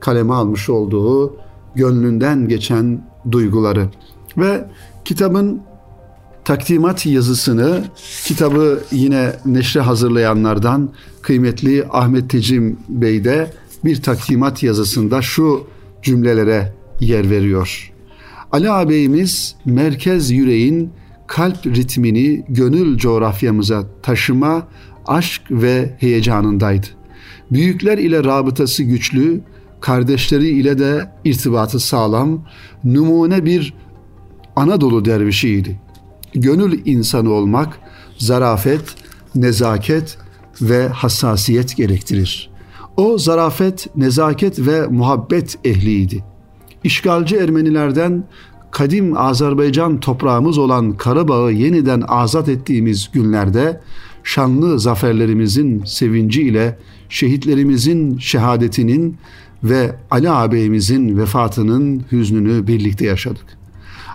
kaleme 0.00 0.34
almış 0.34 0.68
olduğu 0.68 1.36
gönlünden 1.74 2.48
geçen 2.48 3.04
duyguları 3.30 3.88
ve 4.38 4.64
kitabın 5.04 5.62
takdimat 6.44 7.06
yazısını 7.06 7.84
kitabı 8.24 8.80
yine 8.92 9.32
neşre 9.46 9.80
hazırlayanlardan 9.80 10.90
kıymetli 11.22 11.84
Ahmet 11.90 12.30
Tecim 12.30 12.78
Bey 12.88 13.24
de 13.24 13.50
bir 13.84 14.02
takdimat 14.02 14.62
yazısında 14.62 15.22
şu 15.22 15.66
cümlelere 16.02 16.72
yer 17.00 17.30
veriyor. 17.30 17.92
Ali 18.52 18.70
ağabeyimiz 18.70 19.56
merkez 19.64 20.30
yüreğin 20.30 20.92
kalp 21.26 21.66
ritmini 21.66 22.44
gönül 22.48 22.98
coğrafyamıza 22.98 23.84
taşıma, 24.02 24.68
aşk 25.06 25.42
ve 25.50 25.96
heyecanındaydı. 25.98 26.86
Büyükler 27.50 27.98
ile 27.98 28.24
rabıtası 28.24 28.82
güçlü, 28.82 29.40
kardeşleri 29.80 30.48
ile 30.48 30.78
de 30.78 31.12
irtibatı 31.24 31.80
sağlam, 31.80 32.44
numune 32.84 33.44
bir 33.44 33.74
Anadolu 34.56 35.04
dervişiydi. 35.04 35.80
Gönül 36.34 36.80
insanı 36.84 37.30
olmak 37.30 37.78
zarafet, 38.18 38.94
nezaket 39.34 40.18
ve 40.60 40.88
hassasiyet 40.88 41.76
gerektirir. 41.76 42.51
O 42.96 43.18
zarafet, 43.18 43.96
nezaket 43.96 44.58
ve 44.58 44.86
muhabbet 44.86 45.58
ehliydi. 45.64 46.24
İşgalci 46.84 47.36
Ermenilerden 47.36 48.24
kadim 48.70 49.16
Azerbaycan 49.16 50.00
toprağımız 50.00 50.58
olan 50.58 50.96
Karabağ'ı 50.96 51.52
yeniden 51.52 52.02
azat 52.08 52.48
ettiğimiz 52.48 53.10
günlerde 53.12 53.80
şanlı 54.24 54.80
zaferlerimizin 54.80 55.84
sevinci 55.84 56.42
ile 56.42 56.78
şehitlerimizin 57.08 58.18
şehadetinin 58.18 59.16
ve 59.64 59.96
Ali 60.10 60.30
ağabeyimizin 60.30 61.18
vefatının 61.18 62.02
hüznünü 62.12 62.66
birlikte 62.66 63.06
yaşadık. 63.06 63.46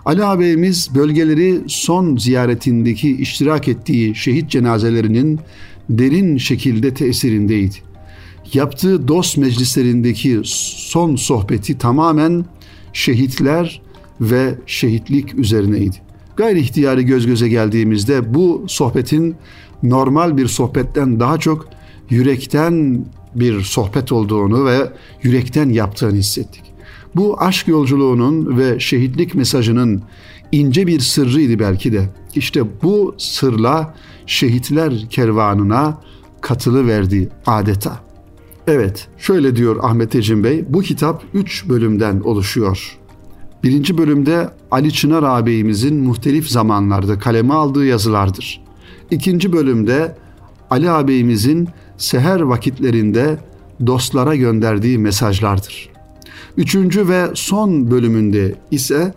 Ali 0.06 0.26
ağabeyimiz 0.26 0.90
bölgeleri 0.96 1.62
son 1.68 2.18
ziyaretindeki 2.18 3.18
iştirak 3.18 3.68
ettiği 3.68 4.16
şehit 4.16 4.50
cenazelerinin 4.50 5.40
derin 5.90 6.38
şekilde 6.38 6.94
tesirindeydi. 6.94 7.87
Yaptığı 8.54 9.08
dost 9.08 9.38
meclislerindeki 9.38 10.42
son 10.44 11.16
sohbeti 11.16 11.78
tamamen 11.78 12.46
şehitler 12.94 13.82
ve 14.22 14.56
şehitlik 14.66 15.40
üzerineydi. 15.40 15.96
Gayri 16.38 16.60
ihtiyari 16.60 17.06
göz 17.06 17.26
göze 17.28 17.50
geldiğimizde 17.50 18.34
bu 18.34 18.66
sohbetin 18.68 19.36
normal 19.84 20.38
bir 20.38 20.48
sohbetten 20.48 21.20
daha 21.20 21.38
çok 21.38 21.70
yürekten 22.10 23.06
bir 23.36 23.62
sohbet 23.62 24.12
olduğunu 24.12 24.66
ve 24.66 24.92
yürekten 25.24 25.70
yaptığını 25.70 26.18
hissettik. 26.18 26.64
Bu 27.16 27.42
aşk 27.42 27.68
yolculuğunun 27.68 28.58
ve 28.58 28.80
şehitlik 28.80 29.36
mesajının 29.36 30.02
ince 30.52 30.88
bir 30.88 31.00
sırrıydı 31.00 31.60
belki 31.60 31.94
de. 31.94 32.10
İşte 32.36 32.84
bu 32.84 33.16
sırla 33.18 33.96
şehitler 34.26 35.10
kervanına 35.10 36.02
katılı 36.42 36.88
verdi 36.88 37.30
adeta. 37.46 38.07
Evet, 38.68 39.08
şöyle 39.18 39.56
diyor 39.56 39.78
Ahmet 39.82 40.16
Ecim 40.16 40.44
Bey, 40.44 40.66
bu 40.70 40.82
kitap 40.82 41.24
üç 41.34 41.70
bölümden 41.70 42.20
oluşuyor. 42.20 42.98
Birinci 43.64 43.98
bölümde 43.98 44.50
Ali 44.72 44.94
Çınar 44.94 45.24
ağabeyimizin 45.24 45.96
muhtelif 45.96 46.50
zamanlarda 46.50 47.20
kaleme 47.20 47.54
aldığı 47.54 47.86
yazılardır. 47.86 48.62
İkinci 49.12 49.54
bölümde 49.54 50.16
Ali 50.70 50.92
ağabeyimizin 50.92 51.68
seher 51.98 52.40
vakitlerinde 52.40 53.38
dostlara 53.86 54.36
gönderdiği 54.36 54.98
mesajlardır. 54.98 55.90
Üçüncü 56.58 57.10
ve 57.10 57.28
son 57.34 57.92
bölümünde 57.92 58.56
ise 58.72 59.14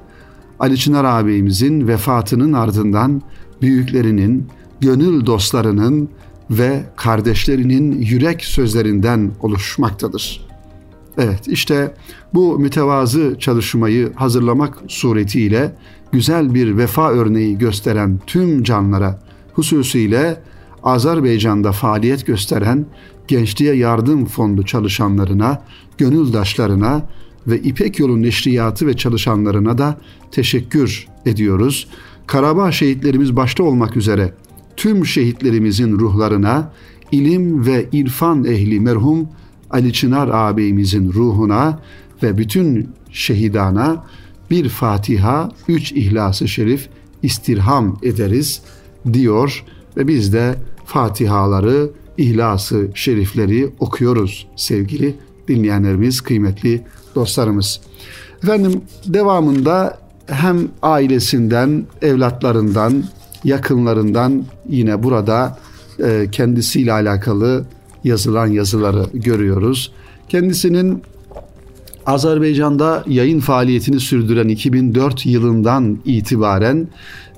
Ali 0.59 0.79
Çınar 0.79 1.05
ağabeyimizin 1.05 1.89
vefatının 1.89 2.53
ardından 2.53 3.23
büyüklerinin, 3.63 4.47
gönül 4.81 5.27
dostlarının 5.27 6.09
ve 6.51 6.83
kardeşlerinin 6.97 8.03
yürek 8.03 8.45
sözlerinden 8.45 9.31
oluşmaktadır. 9.41 10.47
Evet 11.19 11.49
işte 11.49 11.95
bu 12.35 12.59
mütevazı 12.59 13.37
çalışmayı 13.39 14.13
hazırlamak 14.15 14.79
suretiyle 14.89 15.77
güzel 16.13 16.55
bir 16.55 16.77
vefa 16.77 17.11
örneği 17.11 17.59
gösteren 17.59 18.21
tüm 18.27 18.63
canlara 18.63 19.23
hususiyle 19.53 20.43
Azerbaycan'da 20.83 21.73
faaliyet 21.73 22.27
gösteren 22.27 22.87
Gençliğe 23.29 23.75
Yardım 23.75 24.27
Fondu 24.27 24.63
çalışanlarına, 24.63 25.63
gönüldaşlarına 25.99 27.03
ve 27.47 27.59
İpek 27.59 27.99
Yolu 27.99 28.23
Neşriyatı 28.23 28.87
ve 28.87 28.97
çalışanlarına 28.97 29.79
da 29.79 29.99
teşekkür 30.31 31.07
ediyoruz. 31.27 31.89
Karabağ 32.27 32.73
şehitlerimiz 32.73 33.37
başta 33.37 33.63
olmak 33.63 33.97
üzere 33.97 34.35
tüm 34.81 35.07
şehitlerimizin 35.07 35.99
ruhlarına, 35.99 36.73
ilim 37.13 37.67
ve 37.67 37.87
irfan 37.93 38.45
ehli 38.45 38.81
merhum 38.81 39.29
Ali 39.71 39.93
Çınar 39.93 40.29
ağabeyimizin 40.29 41.13
ruhuna 41.13 41.79
ve 42.23 42.39
bütün 42.39 42.91
şehidana 43.11 44.05
bir 44.51 44.69
Fatiha, 44.69 45.49
üç 45.69 45.93
İhlas-ı 45.93 46.49
Şerif 46.49 46.89
istirham 47.23 47.99
ederiz 48.03 48.63
diyor 49.13 49.65
ve 49.97 50.09
biz 50.09 50.33
de 50.33 50.55
Fatihaları, 50.85 51.91
İhlas-ı 52.19 52.91
Şerifleri 52.95 53.71
okuyoruz 53.81 54.47
sevgili 54.57 55.15
dinleyenlerimiz, 55.49 56.21
kıymetli 56.21 56.83
dostlarımız. 57.15 57.81
Efendim 58.43 58.81
devamında 59.07 59.99
hem 60.27 60.69
ailesinden, 60.83 61.87
evlatlarından, 62.03 63.05
yakınlarından 63.45 64.45
yine 64.69 65.03
burada 65.03 65.59
e, 66.05 66.29
kendisiyle 66.33 66.93
alakalı 66.93 67.65
yazılan 68.05 68.47
yazıları 68.47 69.07
görüyoruz. 69.15 69.93
Kendisinin 70.29 71.03
Azerbaycan'da 72.07 73.05
yayın 73.07 73.41
faaliyetini 73.41 74.01
sürdüren 74.01 74.49
2004 74.49 75.27
yılından 75.27 75.99
itibaren 76.05 76.89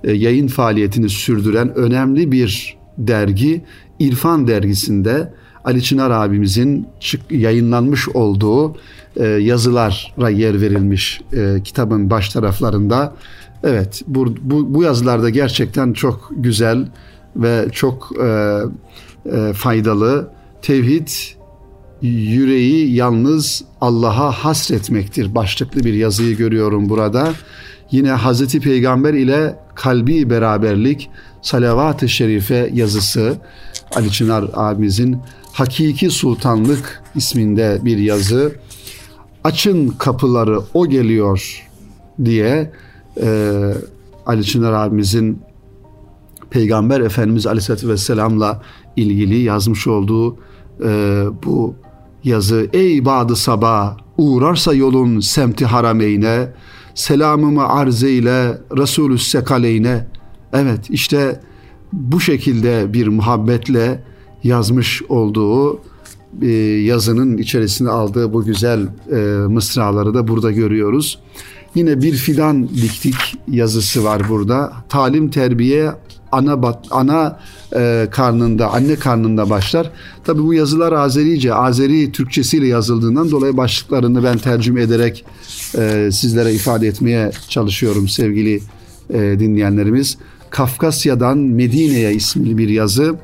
e, 0.05 0.13
yayın 0.13 0.49
faaliyetini 0.49 1.09
sürdüren 1.09 1.75
önemli 1.75 2.33
bir 2.33 2.77
dergi 2.99 3.65
İrfan 3.99 4.47
dergisinde 4.47 5.33
Ali 5.65 5.83
Çınar 5.83 6.11
abimizin 6.11 6.87
yayınlanmış 7.31 8.09
olduğu 8.09 8.77
e, 9.17 9.27
yazılara 9.27 10.31
yer 10.31 10.61
verilmiş 10.61 11.21
e, 11.33 11.63
kitabın 11.65 12.11
baş 12.11 12.29
taraflarında. 12.29 13.15
Evet 13.65 14.03
bu, 14.07 14.35
bu, 14.43 14.75
bu 14.75 14.83
yazılarda 14.83 15.31
gerçekten 15.31 15.93
çok 15.93 16.31
güzel 16.37 16.89
ve 17.37 17.67
çok 17.73 18.11
e, 18.23 18.59
e, 19.33 19.53
faydalı. 19.53 20.31
Tevhid 20.63 21.09
yüreği 22.03 22.95
yalnız 22.95 23.65
Allah'a 23.81 24.31
hasretmektir 24.31 25.35
başlıklı 25.35 25.85
bir 25.85 25.95
yazıyı 25.95 26.37
görüyorum 26.37 26.89
burada. 26.89 27.33
Yine 27.91 28.11
Hazreti 28.11 28.61
Peygamber 28.61 29.15
ile 29.15 29.57
kalbi 29.75 30.31
beraberlik 30.31 31.11
salavat-ı 31.43 32.09
şerife 32.09 32.71
yazısı 32.75 33.37
Ali 33.95 34.11
Çınar 34.11 34.45
abimizin 34.55 35.19
Hakiki 35.53 36.11
Sultanlık 36.11 37.03
isminde 37.15 37.81
bir 37.83 37.99
yazı. 37.99 38.53
Açın 39.45 39.89
kapıları 39.89 40.61
o 40.75 40.89
geliyor 40.89 41.69
diye 42.25 42.71
e, 43.21 43.61
Ali 44.27 44.45
Çınar 44.45 44.73
abimizin 44.73 45.39
Peygamber 46.51 47.01
Efendimiz 47.01 47.47
Aleyhisselatü 47.47 47.89
Vesselam'la 47.89 48.63
ilgili 48.97 49.39
yazmış 49.39 49.87
olduğu 49.87 50.37
e, 50.85 51.25
bu 51.45 51.75
yazı 52.25 52.69
Ey 52.73 53.05
Badı 53.05 53.37
Sabah 53.37 53.97
uğrarsa 54.19 54.75
yolun 54.75 55.21
semti 55.21 55.65
harameyne 55.67 56.49
selamımı 56.95 57.69
arz 57.69 58.03
eyle 58.03 58.59
Resulü 58.77 59.19
Sekaleyne 59.19 60.07
evet 60.53 60.91
işte 60.91 61.41
bu 61.93 62.21
şekilde 62.21 62.93
bir 62.93 63.09
muhabbetle 63.09 64.03
yazmış 64.45 65.03
olduğu 65.03 65.81
e, 66.43 66.49
yazının 66.85 67.39
içerisinde 67.39 67.91
aldığı 67.91 68.33
bu 68.33 68.45
güzel 68.45 68.89
e, 69.13 69.17
mısraları 69.49 70.15
da 70.15 70.29
burada 70.29 70.53
görüyoruz. 70.53 71.19
Yine 71.75 72.03
bir 72.03 72.15
fidan 72.15 72.69
diktik 72.69 73.15
yazısı 73.49 74.05
var 74.05 74.23
burada. 74.29 74.73
Talim 74.89 75.31
terbiye 75.31 75.91
ana 76.33 76.73
ana 76.91 77.39
e, 77.77 78.09
karnında, 78.11 78.73
anne 78.73 78.97
karnında 78.97 79.51
başlar. 79.51 79.91
Tabii 80.25 80.43
bu 80.43 80.55
yazılar 80.55 80.93
Azerice, 80.93 81.55
Azeri 81.55 82.13
Türkçesiyle 82.13 82.67
yazıldığından 82.67 83.31
dolayı 83.31 83.57
başlıklarını 83.57 84.25
ben 84.25 84.39
tercüme 84.39 84.83
ederek 84.83 85.25
e, 85.79 86.09
sizlere 86.13 86.55
ifade 86.55 86.87
etmeye 86.87 87.31
çalışıyorum 87.49 88.09
sevgili 88.09 88.61
e, 89.11 89.21
dinleyenlerimiz. 89.21 90.19
Kafkasya'dan 90.51 91.39
Medine'ye 91.39 92.15
isimli 92.15 92.59
bir 92.59 92.69
yazı. 92.69 93.17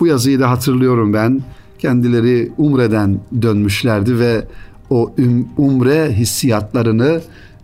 Bu 0.00 0.06
yazıyı 0.06 0.40
da 0.40 0.50
hatırlıyorum 0.50 1.12
ben. 1.12 1.42
Kendileri 1.78 2.52
Umre'den 2.58 3.20
dönmüşlerdi 3.42 4.18
ve 4.18 4.44
o 4.90 5.14
umre 5.58 6.12
hissiyatlarını 6.12 7.20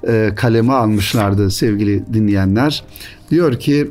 e, 0.09 0.33
kaleme 0.37 0.73
almışlardı 0.73 1.51
sevgili 1.51 2.05
dinleyenler. 2.13 2.85
Diyor 3.31 3.59
ki 3.59 3.91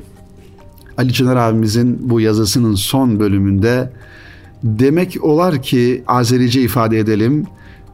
Ali 0.98 1.14
Çınar 1.14 1.36
abimizin 1.36 2.10
bu 2.10 2.22
yazısının 2.22 2.76
son 2.76 3.20
bölümünde 3.20 3.92
demek 4.64 5.24
olar 5.24 5.62
ki 5.62 6.04
Azerice 6.08 6.62
ifade 6.62 7.00
edelim. 7.00 7.46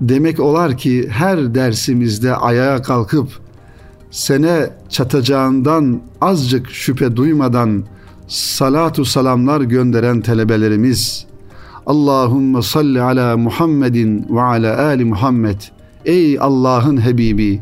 Demek 0.02 0.40
olar 0.40 0.78
ki 0.78 1.10
her 1.10 1.56
dersimizde 1.56 2.36
ayağa 2.36 2.82
kalkıp 2.82 3.28
sene 4.12 4.70
çatacağından 4.90 6.02
azıcık 6.22 6.70
şüphe 6.70 7.16
duymadan 7.16 7.84
salatu 8.28 9.06
salamlar 9.06 9.62
gönderen 9.62 10.22
telebelerimiz 10.22 11.26
Allahümme 11.86 12.62
salli 12.62 13.02
ala 13.02 13.38
Muhammedin 13.38 14.26
ve 14.30 14.42
ala 14.42 14.86
ali 14.86 15.06
Muhammed 15.06 15.62
Ey 16.06 16.40
Allah'ın 16.40 16.98
Habibi 16.98 17.62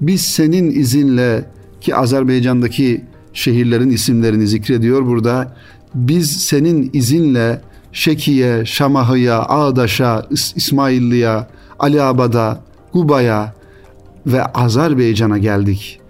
biz 0.00 0.20
senin 0.20 0.70
izinle 0.70 1.44
ki 1.80 1.96
Azerbaycan'daki 1.96 3.04
şehirlerin 3.32 3.90
isimlerini 3.90 4.46
zikrediyor 4.46 5.06
burada. 5.06 5.56
Biz 5.94 6.30
senin 6.30 6.90
izinle 6.92 7.60
Şeki'ye, 7.92 8.66
Şamahı'ya, 8.66 9.42
Ağdaş'a, 9.42 10.26
İsmailli'ye, 10.56 11.46
Aliabad'a, 11.78 12.60
Guba'ya 12.92 13.54
ve 14.26 14.44
Azerbaycan'a 14.44 15.38
geldik. 15.38 16.00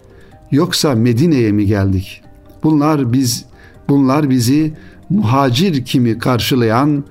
Yoksa 0.51 0.95
Medine'ye 0.95 1.53
mi 1.53 1.67
geldik? 1.67 2.23
Bunlar 2.63 3.13
biz 3.13 3.45
bunlar 3.89 4.31
bizi 4.31 4.73
muhacir 5.11 5.85
kimi 5.85 6.19
karşılayan 6.19 7.05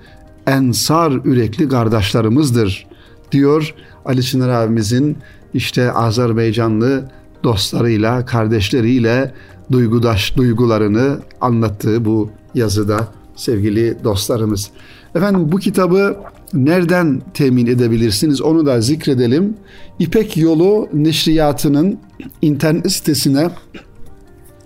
ensar 0.47 1.11
ürekli 1.11 1.69
kardeşlerimizdir 1.69 2.87
diyor 3.31 3.75
Ali 4.05 4.23
Çınar 4.23 4.49
abimizin 4.49 5.17
işte 5.53 5.91
Azerbaycanlı 5.91 7.03
dostlarıyla, 7.43 8.25
kardeşleriyle 8.25 9.33
duygudaş 9.71 10.37
duygularını 10.37 11.19
anlattığı 11.41 12.05
bu 12.05 12.29
yazıda 12.55 13.07
sevgili 13.35 13.97
dostlarımız. 14.03 14.69
Efendim 15.15 15.51
bu 15.51 15.57
kitabı 15.57 16.17
nereden 16.53 17.21
temin 17.33 17.67
edebilirsiniz 17.67 18.41
onu 18.41 18.65
da 18.65 18.81
zikredelim. 18.81 19.57
İpek 19.99 20.37
Yolu 20.37 20.89
Neşriyatı'nın 20.93 21.99
internet 22.41 22.91
sitesine 22.91 23.49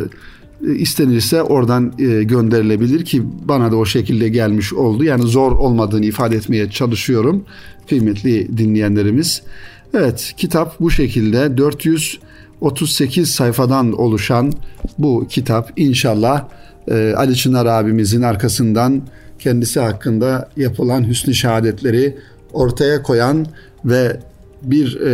istenirse 0.77 1.43
oradan 1.43 1.93
e, 1.99 2.23
gönderilebilir 2.23 3.05
ki 3.05 3.23
bana 3.49 3.73
da 3.73 3.77
o 3.77 3.85
şekilde 3.85 4.29
gelmiş 4.29 4.73
oldu. 4.73 5.05
Yani 5.05 5.23
zor 5.23 5.53
olmadığını 5.53 6.05
ifade 6.05 6.37
etmeye 6.37 6.71
çalışıyorum 6.71 7.45
kıymetli 7.89 8.59
dinleyenlerimiz. 8.59 9.43
Evet 9.95 10.35
kitap 10.37 10.81
bu 10.81 10.91
şekilde 10.91 11.57
438 11.57 13.31
sayfadan 13.31 13.93
oluşan 13.93 14.53
bu 14.99 15.27
kitap 15.29 15.73
inşallah 15.77 16.45
e, 16.89 17.15
Ali 17.17 17.37
Çınar 17.37 17.67
abimizin 17.67 18.23
arkasından 18.23 19.03
kendisi 19.39 19.81
hakkında 19.81 20.49
yapılan 20.57 21.09
hüsnü 21.09 21.35
şehadetleri 21.35 22.17
ortaya 22.53 23.03
koyan 23.03 23.47
ve 23.85 24.21
bir 24.63 25.01
e, 25.01 25.11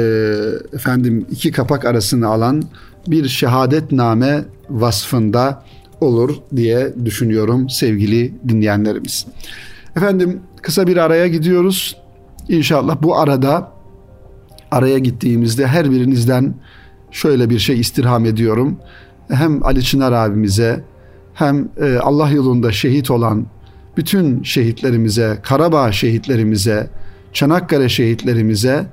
efendim 0.73 1.27
iki 1.31 1.53
kapak 1.53 1.85
arasını 1.85 2.29
alan 2.29 2.63
bir 3.07 3.29
şehadetname 3.29 4.45
vasfında 4.71 5.63
olur 6.01 6.37
diye 6.57 6.93
düşünüyorum 7.05 7.71
sevgili 7.71 8.35
dinleyenlerimiz. 8.49 9.27
Efendim 9.97 10.41
kısa 10.63 10.87
bir 10.87 10.97
araya 10.97 11.27
gidiyoruz. 11.27 11.97
İnşallah 12.49 13.03
bu 13.03 13.17
arada 13.17 13.73
araya 14.71 14.99
gittiğimizde 14.99 15.67
her 15.67 15.91
birinizden 15.91 16.55
şöyle 17.11 17.51
bir 17.51 17.59
şey 17.59 17.81
istirham 17.81 18.25
ediyorum. 18.25 18.79
Hem 19.29 19.65
Ali 19.65 19.83
Çınar 19.83 20.13
abimize 20.13 20.85
hem 21.35 21.69
e, 21.81 21.99
Allah 21.99 22.31
yolunda 22.31 22.73
şehit 22.73 23.11
olan 23.11 23.47
bütün 23.97 24.43
şehitlerimize, 24.43 25.39
Karabağ 25.43 25.93
şehitlerimize, 25.93 26.91
Çanakkale 27.33 27.89
şehitlerimize 27.89 28.87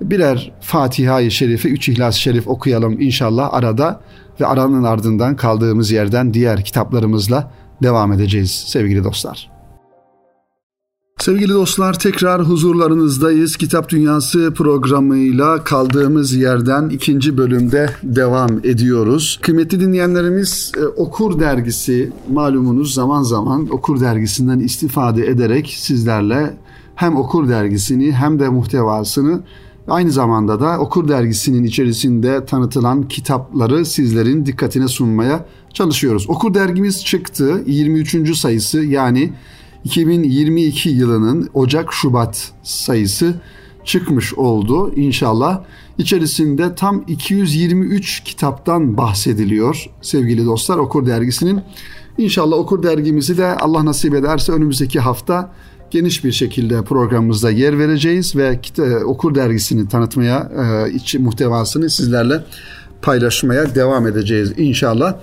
birer 0.00 0.52
Fatiha-i 0.60 1.30
Şerife, 1.30 1.68
üç 1.68 1.88
İhlas-ı 1.88 2.20
Şerif 2.20 2.48
okuyalım 2.48 3.00
inşallah 3.00 3.54
arada 3.54 4.00
ve 4.40 4.46
aranın 4.46 4.84
ardından 4.84 5.36
kaldığımız 5.36 5.90
yerden 5.90 6.34
diğer 6.34 6.64
kitaplarımızla 6.64 7.52
devam 7.82 8.12
edeceğiz 8.12 8.50
sevgili 8.50 9.04
dostlar. 9.04 9.49
Sevgili 11.20 11.54
dostlar 11.54 11.98
tekrar 11.98 12.42
huzurlarınızdayız. 12.42 13.56
Kitap 13.56 13.88
Dünyası 13.88 14.54
programıyla 14.54 15.64
kaldığımız 15.64 16.34
yerden 16.34 16.88
ikinci 16.88 17.36
bölümde 17.36 17.90
devam 18.02 18.50
ediyoruz. 18.64 19.38
Kıymetli 19.42 19.80
dinleyenlerimiz 19.80 20.72
e, 20.76 20.86
Okur 20.86 21.40
Dergisi 21.40 22.12
malumunuz 22.32 22.94
zaman 22.94 23.22
zaman 23.22 23.68
Okur 23.70 24.00
Dergisi'nden 24.00 24.58
istifade 24.58 25.26
ederek 25.26 25.74
sizlerle 25.78 26.56
hem 26.94 27.16
Okur 27.16 27.48
Dergisini 27.48 28.12
hem 28.12 28.38
de 28.38 28.48
muhtevasını 28.48 29.42
Aynı 29.88 30.10
zamanda 30.10 30.60
da 30.60 30.78
Okur 30.78 31.08
Dergisi'nin 31.08 31.64
içerisinde 31.64 32.44
tanıtılan 32.44 33.08
kitapları 33.08 33.86
sizlerin 33.86 34.46
dikkatine 34.46 34.88
sunmaya 34.88 35.44
çalışıyoruz. 35.74 36.30
Okur 36.30 36.54
Dergimiz 36.54 37.04
çıktı 37.04 37.62
23. 37.66 38.36
sayısı 38.36 38.84
yani 38.84 39.32
2022 39.84 40.88
yılının 40.88 41.50
Ocak-Şubat 41.54 42.52
sayısı 42.62 43.34
çıkmış 43.84 44.34
oldu 44.34 44.92
inşallah. 44.96 45.60
İçerisinde 45.98 46.74
tam 46.74 47.04
223 47.08 48.24
kitaptan 48.24 48.96
bahsediliyor 48.96 49.86
sevgili 50.02 50.46
dostlar 50.46 50.76
Okur 50.76 51.06
Dergisi'nin. 51.06 51.60
İnşallah 52.18 52.56
Okur 52.56 52.82
Dergimizi 52.82 53.38
de 53.38 53.46
Allah 53.46 53.84
nasip 53.84 54.14
ederse 54.14 54.52
önümüzdeki 54.52 55.00
hafta 55.00 55.52
geniş 55.90 56.24
bir 56.24 56.32
şekilde 56.32 56.82
programımızda 56.82 57.50
yer 57.50 57.78
vereceğiz 57.78 58.36
ve 58.36 58.60
Okur 59.04 59.34
Dergisi'ni 59.34 59.88
tanıtmaya, 59.88 60.52
e, 60.58 60.92
içi 60.92 61.18
muhtevasını 61.18 61.90
sizlerle 61.90 62.44
paylaşmaya 63.02 63.74
devam 63.74 64.06
edeceğiz 64.06 64.52
inşallah. 64.56 65.16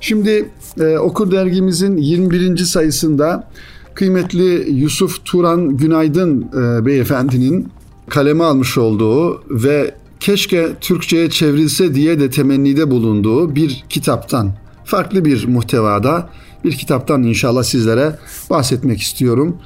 Şimdi 0.00 0.48
e, 0.80 0.98
Okur 0.98 1.30
Dergimizin 1.30 1.96
21. 1.96 2.56
sayısında 2.56 3.48
kıymetli 3.94 4.70
Yusuf 4.70 5.24
Turan 5.24 5.76
Günaydın 5.76 6.42
e, 6.42 6.86
beyefendinin 6.86 7.68
kaleme 8.08 8.44
almış 8.44 8.78
olduğu 8.78 9.44
ve 9.50 9.94
keşke 10.20 10.68
Türkçe'ye 10.80 11.30
çevrilse 11.30 11.94
diye 11.94 12.20
de 12.20 12.30
temennide 12.30 12.90
bulunduğu 12.90 13.54
bir 13.54 13.84
kitaptan, 13.88 14.52
farklı 14.84 15.24
bir 15.24 15.46
muhtevada 15.46 16.30
bir 16.64 16.72
kitaptan 16.72 17.22
inşallah 17.22 17.62
sizlere 17.62 18.18
bahsetmek 18.50 19.00
istiyorum. 19.00 19.56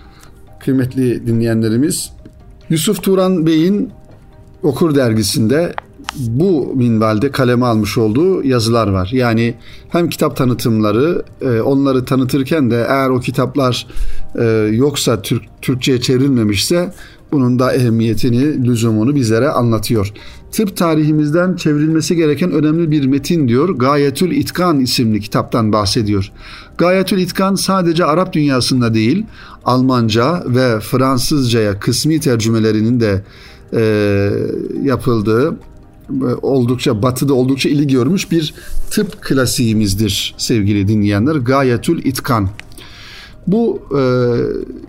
Kıymetli 0.61 1.27
dinleyenlerimiz, 1.27 2.11
Yusuf 2.71 3.03
Turan 3.03 3.47
Bey'in 3.47 3.91
Okur 4.63 4.95
dergisinde 4.95 5.75
bu 6.17 6.73
minvalde 6.77 7.31
kaleme 7.31 7.67
almış 7.67 7.99
olduğu 7.99 8.45
yazılar 8.45 8.89
var. 8.89 9.11
Yani 9.13 9.55
hem 9.89 10.09
kitap 10.09 10.37
tanıtımları, 10.37 11.23
e, 11.41 11.61
onları 11.61 12.05
tanıtırken 12.05 12.71
de 12.71 12.87
eğer 12.89 13.11
o 13.11 13.21
kitaplar 13.21 13.87
e, 14.39 14.45
yoksa 14.73 15.23
Türk, 15.23 15.43
Türkçe'ye 15.63 16.01
çevrilmemişse 16.01 16.93
bunun 17.33 17.59
da 17.59 17.73
ehemmiyetini, 17.75 18.65
lüzumunu 18.67 19.15
bizlere 19.15 19.49
anlatıyor. 19.49 20.13
Tıp 20.53 20.77
tarihimizden 20.77 21.57
çevrilmesi 21.57 22.17
gereken 22.17 22.51
önemli 22.51 22.91
bir 22.91 23.07
metin 23.07 23.49
diyor. 23.49 23.69
Gayetül 23.69 24.31
İtkan 24.31 24.81
isimli 24.81 25.21
kitaptan 25.21 25.73
bahsediyor. 25.73 26.33
Gayetül 26.79 27.19
İtkan 27.19 27.55
sadece 27.55 28.05
Arap 28.05 28.33
dünyasında 28.33 28.95
değil, 28.95 29.27
Almanca 29.65 30.45
ve 30.47 30.81
Fransızcaya 30.81 31.81
kısmi 31.81 32.21
tercümelerinin 32.21 33.01
de 33.01 33.23
e, 33.73 34.31
yapıldığı 34.83 35.57
oldukça 36.43 37.03
batıda 37.03 37.35
oldukça 37.35 37.69
ilgi 37.69 37.95
görmüş 37.95 38.31
bir 38.31 38.55
tıp 38.91 39.23
klasiğimizdir 39.23 40.35
sevgili 40.39 40.89
dinleyenler. 40.89 41.35
Gayetül 41.35 42.05
İtkan. 42.05 42.49
Bu 43.47 43.83
e, 43.99 44.03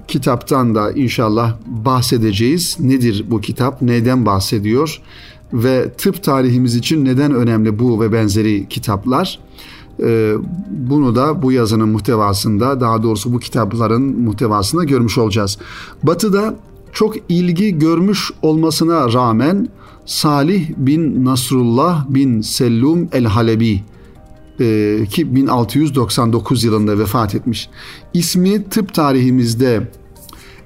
kitaptan 0.08 0.76
da 0.76 0.92
inşallah 0.92 1.56
bahsedeceğiz. 1.66 2.78
Nedir 2.80 3.26
bu 3.30 3.42
kitap? 3.42 3.82
Neden 3.82 4.26
bahsediyor? 4.26 5.02
Ve 5.54 5.92
tıp 5.98 6.24
tarihimiz 6.24 6.76
için 6.76 7.06
neden 7.06 7.34
önemli 7.34 7.80
bu 7.80 8.02
ve 8.02 8.14
benzeri 8.14 8.70
kitaplar? 8.70 9.40
E, 10.04 10.34
bunu 10.70 11.16
da 11.16 11.42
bu 11.42 11.52
yazının 11.52 11.90
muhtevasında, 11.90 12.82
daha 12.82 13.04
doğrusu 13.04 13.34
bu 13.34 13.40
kitapların 13.40 14.02
muhtevasında 14.02 14.84
görmüş 14.84 15.18
olacağız. 15.18 15.58
Batı'da 16.04 16.56
çok 16.94 17.16
ilgi 17.30 17.80
görmüş 17.80 18.32
olmasına 18.42 19.14
rağmen 19.14 19.68
Salih 20.10 20.70
bin 20.78 21.26
Nasrullah 21.26 22.06
bin 22.10 22.42
Sellum 22.42 23.10
el-Halebi 23.12 23.84
e, 24.60 25.06
ki 25.10 25.36
1699 25.36 26.64
yılında 26.64 27.00
vefat 27.00 27.36
etmiş. 27.36 27.70
İsmi 28.14 28.64
tıp 28.70 28.94
tarihimizde 28.94 29.92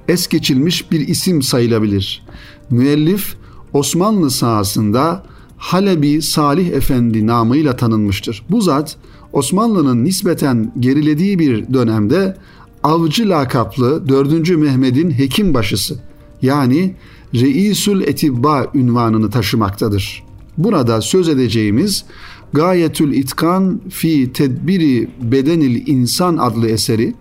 es 0.07 0.27
geçilmiş 0.27 0.91
bir 0.91 1.07
isim 1.07 1.41
sayılabilir. 1.41 2.25
Müellif 2.69 3.35
Osmanlı 3.73 4.31
sahasında 4.31 5.23
Halebi 5.57 6.21
Salih 6.21 6.67
Efendi 6.67 7.27
namıyla 7.27 7.75
tanınmıştır. 7.75 8.43
Bu 8.49 8.61
zat 8.61 8.97
Osmanlı'nın 9.33 10.03
nispeten 10.03 10.71
gerilediği 10.79 11.39
bir 11.39 11.73
dönemde 11.73 12.37
avcı 12.83 13.29
lakaplı 13.29 14.09
4. 14.09 14.49
Mehmet'in 14.57 15.11
hekim 15.11 15.53
başısı 15.53 15.99
yani 16.41 16.95
Reisül 17.35 18.01
Etibba 18.01 18.67
ünvanını 18.73 19.29
taşımaktadır. 19.29 20.23
Burada 20.57 21.01
söz 21.01 21.29
edeceğimiz 21.29 22.05
Gayetül 22.53 23.13
İtkan 23.13 23.81
fi 23.89 24.33
Tedbiri 24.33 25.09
Bedenil 25.21 25.87
İnsan 25.87 26.37
adlı 26.37 26.69
eseri 26.69 27.13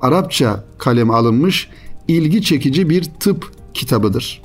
Arapça 0.00 0.64
kaleme 0.78 1.12
alınmış 1.12 1.68
ilgi 2.08 2.42
çekici 2.42 2.90
bir 2.90 3.04
tıp 3.04 3.50
kitabıdır. 3.74 4.42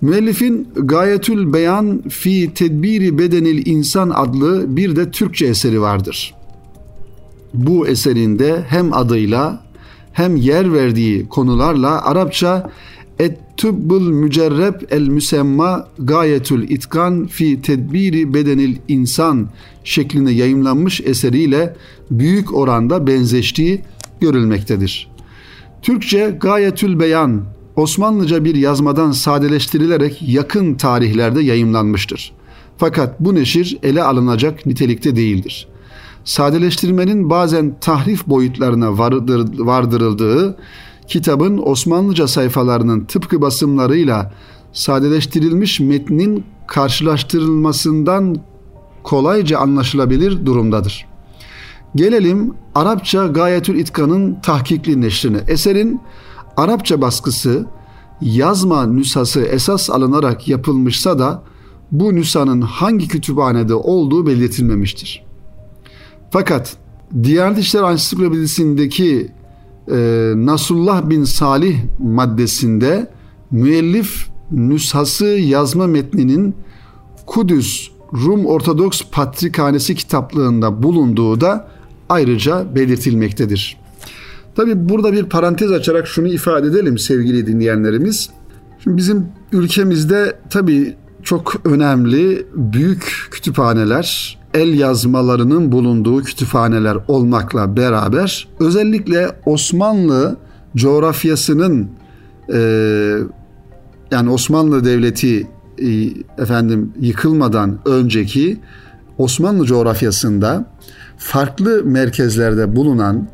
Müellifin 0.00 0.68
Gayetül 0.74 1.52
Beyan 1.52 2.02
fi 2.08 2.54
Tedbiri 2.54 3.18
Bedenil 3.18 3.66
İnsan 3.66 4.10
adlı 4.10 4.76
bir 4.76 4.96
de 4.96 5.10
Türkçe 5.10 5.46
eseri 5.46 5.80
vardır. 5.80 6.34
Bu 7.54 7.86
eserinde 7.86 8.64
hem 8.68 8.92
adıyla 8.92 9.64
hem 10.12 10.36
yer 10.36 10.72
verdiği 10.72 11.28
konularla 11.28 12.04
Arapça 12.04 12.70
Et-Tıbbul 13.60 14.10
Mücerreb 14.10 14.74
el 14.90 15.08
Müsemma 15.08 15.88
Gayetül 15.98 16.70
İtkan 16.70 17.26
fi 17.26 17.62
Tedbiri 17.62 18.34
Bedenil 18.34 18.76
İnsan 18.88 19.48
şeklinde 19.84 20.30
yayımlanmış 20.30 21.00
eseriyle 21.00 21.76
büyük 22.10 22.54
oranda 22.54 23.06
benzeştiği 23.06 23.80
görülmektedir. 24.20 25.10
Türkçe 25.82 26.36
Gayetül 26.40 27.00
Beyan 27.00 27.42
Osmanlıca 27.76 28.44
bir 28.44 28.54
yazmadan 28.54 29.12
sadeleştirilerek 29.12 30.22
yakın 30.26 30.74
tarihlerde 30.74 31.42
yayımlanmıştır. 31.42 32.32
Fakat 32.78 33.20
bu 33.20 33.34
neşir 33.34 33.78
ele 33.82 34.02
alınacak 34.02 34.66
nitelikte 34.66 35.16
değildir. 35.16 35.68
Sadeleştirmenin 36.24 37.30
bazen 37.30 37.74
tahrif 37.80 38.26
boyutlarına 38.26 38.98
vardır, 38.98 39.48
vardırıldığı 39.58 40.56
kitabın 41.10 41.62
Osmanlıca 41.64 42.28
sayfalarının 42.28 43.04
tıpkı 43.04 43.40
basımlarıyla 43.40 44.32
sadeleştirilmiş 44.72 45.80
metnin 45.80 46.44
karşılaştırılmasından 46.66 48.36
kolayca 49.02 49.58
anlaşılabilir 49.58 50.46
durumdadır. 50.46 51.06
Gelelim 51.94 52.54
Arapça 52.74 53.26
Gayetül 53.26 53.78
İtkan'ın 53.78 54.40
tahkikli 54.40 55.00
neşrine. 55.00 55.40
Eserin 55.48 56.00
Arapça 56.56 57.00
baskısı 57.00 57.66
yazma 58.20 58.86
nüshası 58.86 59.40
esas 59.40 59.90
alınarak 59.90 60.48
yapılmışsa 60.48 61.18
da 61.18 61.42
bu 61.92 62.14
nüshanın 62.14 62.60
hangi 62.60 63.08
kütüphanede 63.08 63.74
olduğu 63.74 64.26
belirtilmemiştir. 64.26 65.24
Fakat 66.30 66.76
Diyanet 67.22 67.58
İşleri 67.58 67.84
Ansiklopedisindeki 67.84 69.39
e, 69.90 70.32
Nasrullah 70.36 71.10
bin 71.10 71.24
Salih 71.24 71.78
maddesinde 71.98 73.10
müellif 73.50 74.28
nüshası 74.50 75.26
yazma 75.26 75.86
metninin 75.86 76.54
Kudüs 77.26 77.88
Rum 78.12 78.46
Ortodoks 78.46 79.02
Patrikhanesi 79.12 79.94
kitaplığında 79.94 80.82
bulunduğu 80.82 81.40
da 81.40 81.68
ayrıca 82.08 82.74
belirtilmektedir. 82.74 83.76
Tabi 84.56 84.88
burada 84.88 85.12
bir 85.12 85.24
parantez 85.24 85.72
açarak 85.72 86.06
şunu 86.06 86.28
ifade 86.28 86.66
edelim 86.66 86.98
sevgili 86.98 87.46
dinleyenlerimiz. 87.46 88.30
Şimdi 88.84 88.96
bizim 88.96 89.26
ülkemizde 89.52 90.38
tabi 90.50 90.94
çok 91.22 91.66
önemli 91.66 92.46
büyük 92.54 93.28
kütüphaneler, 93.30 94.38
el 94.54 94.78
yazmalarının 94.78 95.72
bulunduğu 95.72 96.22
kütüphaneler 96.22 96.96
olmakla 97.08 97.76
beraber 97.76 98.48
özellikle 98.60 99.36
Osmanlı 99.46 100.36
coğrafyasının 100.76 101.90
e, 102.52 102.58
yani 104.10 104.30
Osmanlı 104.30 104.84
Devleti 104.84 105.46
e, 105.78 105.88
efendim 106.42 106.92
yıkılmadan 107.00 107.78
önceki 107.84 108.60
Osmanlı 109.18 109.64
coğrafyasında 109.64 110.66
farklı 111.18 111.84
merkezlerde 111.84 112.76
bulunan 112.76 113.28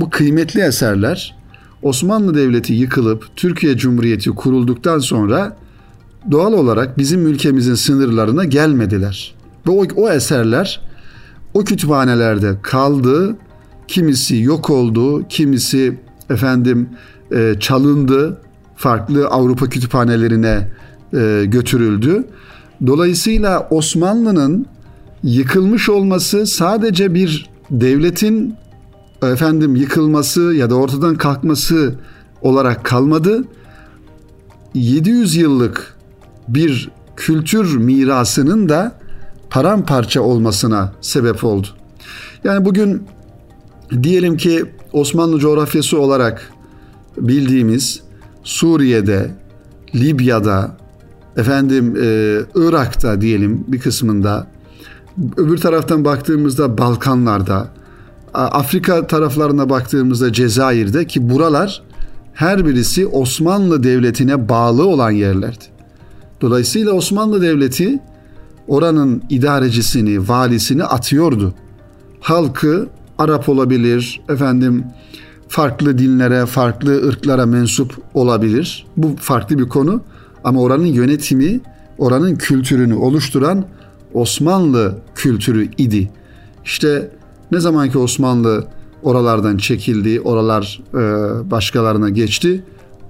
bu 0.00 0.10
kıymetli 0.10 0.60
eserler 0.60 1.36
Osmanlı 1.82 2.34
Devleti 2.34 2.72
yıkılıp 2.72 3.24
Türkiye 3.36 3.76
Cumhuriyeti 3.76 4.30
kurulduktan 4.30 4.98
sonra 4.98 5.56
doğal 6.30 6.52
olarak 6.52 6.98
bizim 6.98 7.26
ülkemizin 7.26 7.74
sınırlarına 7.74 8.44
gelmediler. 8.44 9.41
Ve 9.66 9.70
o, 9.70 9.84
o 9.96 10.10
eserler 10.10 10.80
o 11.54 11.64
kütüphanelerde 11.64 12.56
kaldı. 12.62 13.36
Kimisi 13.88 14.36
yok 14.36 14.70
oldu, 14.70 15.28
kimisi 15.28 15.98
efendim 16.30 16.88
e, 17.32 17.54
çalındı, 17.60 18.40
farklı 18.76 19.26
Avrupa 19.26 19.68
kütüphanelerine 19.68 20.68
e, 21.14 21.44
götürüldü. 21.46 22.24
Dolayısıyla 22.86 23.68
Osmanlı'nın 23.70 24.66
yıkılmış 25.22 25.88
olması 25.88 26.46
sadece 26.46 27.14
bir 27.14 27.50
devletin 27.70 28.54
efendim 29.22 29.76
yıkılması 29.76 30.40
ya 30.40 30.70
da 30.70 30.74
ortadan 30.74 31.14
kalkması 31.14 31.94
olarak 32.42 32.84
kalmadı. 32.84 33.44
700 34.74 35.36
yıllık 35.36 35.96
bir 36.48 36.90
kültür 37.16 37.76
mirasının 37.76 38.68
da 38.68 39.01
paramparça 39.52 40.20
olmasına 40.20 40.92
sebep 41.00 41.44
oldu. 41.44 41.66
Yani 42.44 42.64
bugün 42.64 43.02
diyelim 44.02 44.36
ki 44.36 44.64
Osmanlı 44.92 45.38
coğrafyası 45.38 46.00
olarak 46.00 46.52
bildiğimiz 47.16 48.00
Suriye'de, 48.42 49.30
Libya'da, 49.94 50.76
efendim 51.36 51.96
e, 51.96 52.38
Irak'ta 52.54 53.20
diyelim 53.20 53.64
bir 53.68 53.80
kısmında, 53.80 54.46
öbür 55.36 55.56
taraftan 55.56 56.04
baktığımızda 56.04 56.78
Balkanlarda, 56.78 57.68
Afrika 58.34 59.06
taraflarına 59.06 59.70
baktığımızda 59.70 60.32
Cezayir'de 60.32 61.06
ki 61.06 61.30
buralar 61.30 61.82
her 62.34 62.66
birisi 62.66 63.06
Osmanlı 63.06 63.82
Devleti'ne 63.82 64.48
bağlı 64.48 64.86
olan 64.86 65.10
yerlerdi. 65.10 65.64
Dolayısıyla 66.40 66.92
Osmanlı 66.92 67.42
Devleti 67.42 67.98
oranın 68.68 69.22
idarecisini, 69.30 70.28
valisini 70.28 70.84
atıyordu. 70.84 71.54
Halkı 72.20 72.88
Arap 73.18 73.48
olabilir, 73.48 74.20
efendim 74.28 74.84
farklı 75.48 75.98
dinlere, 75.98 76.46
farklı 76.46 77.08
ırklara 77.08 77.46
mensup 77.46 77.94
olabilir. 78.14 78.86
Bu 78.96 79.16
farklı 79.20 79.58
bir 79.58 79.68
konu 79.68 80.02
ama 80.44 80.60
oranın 80.60 80.86
yönetimi, 80.86 81.60
oranın 81.98 82.36
kültürünü 82.36 82.94
oluşturan 82.94 83.64
Osmanlı 84.14 84.98
kültürü 85.14 85.70
idi. 85.78 86.10
İşte 86.64 87.10
ne 87.52 87.60
zaman 87.60 87.90
ki 87.90 87.98
Osmanlı 87.98 88.64
oralardan 89.02 89.56
çekildi, 89.56 90.20
oralar 90.20 90.82
e, 90.94 91.00
başkalarına 91.50 92.10
geçti 92.10 92.64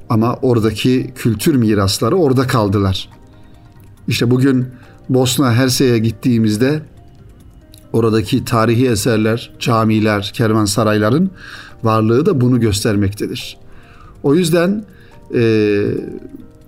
ama 0.09 0.35
oradaki 0.43 1.13
kültür 1.15 1.55
mirasları 1.55 2.17
orada 2.17 2.47
kaldılar. 2.47 3.09
İşte 4.09 4.31
bugün 4.31 4.67
Bosna 5.09 5.55
Hersey'e 5.55 5.99
gittiğimizde 5.99 6.83
oradaki 7.93 8.45
tarihi 8.45 8.89
eserler, 8.89 9.53
camiler, 9.59 10.31
kervansarayların 10.35 11.31
varlığı 11.83 12.27
da 12.27 12.41
bunu 12.41 12.61
göstermektedir. 12.61 13.57
O 14.23 14.35
yüzden 14.35 14.85
e, 15.35 15.85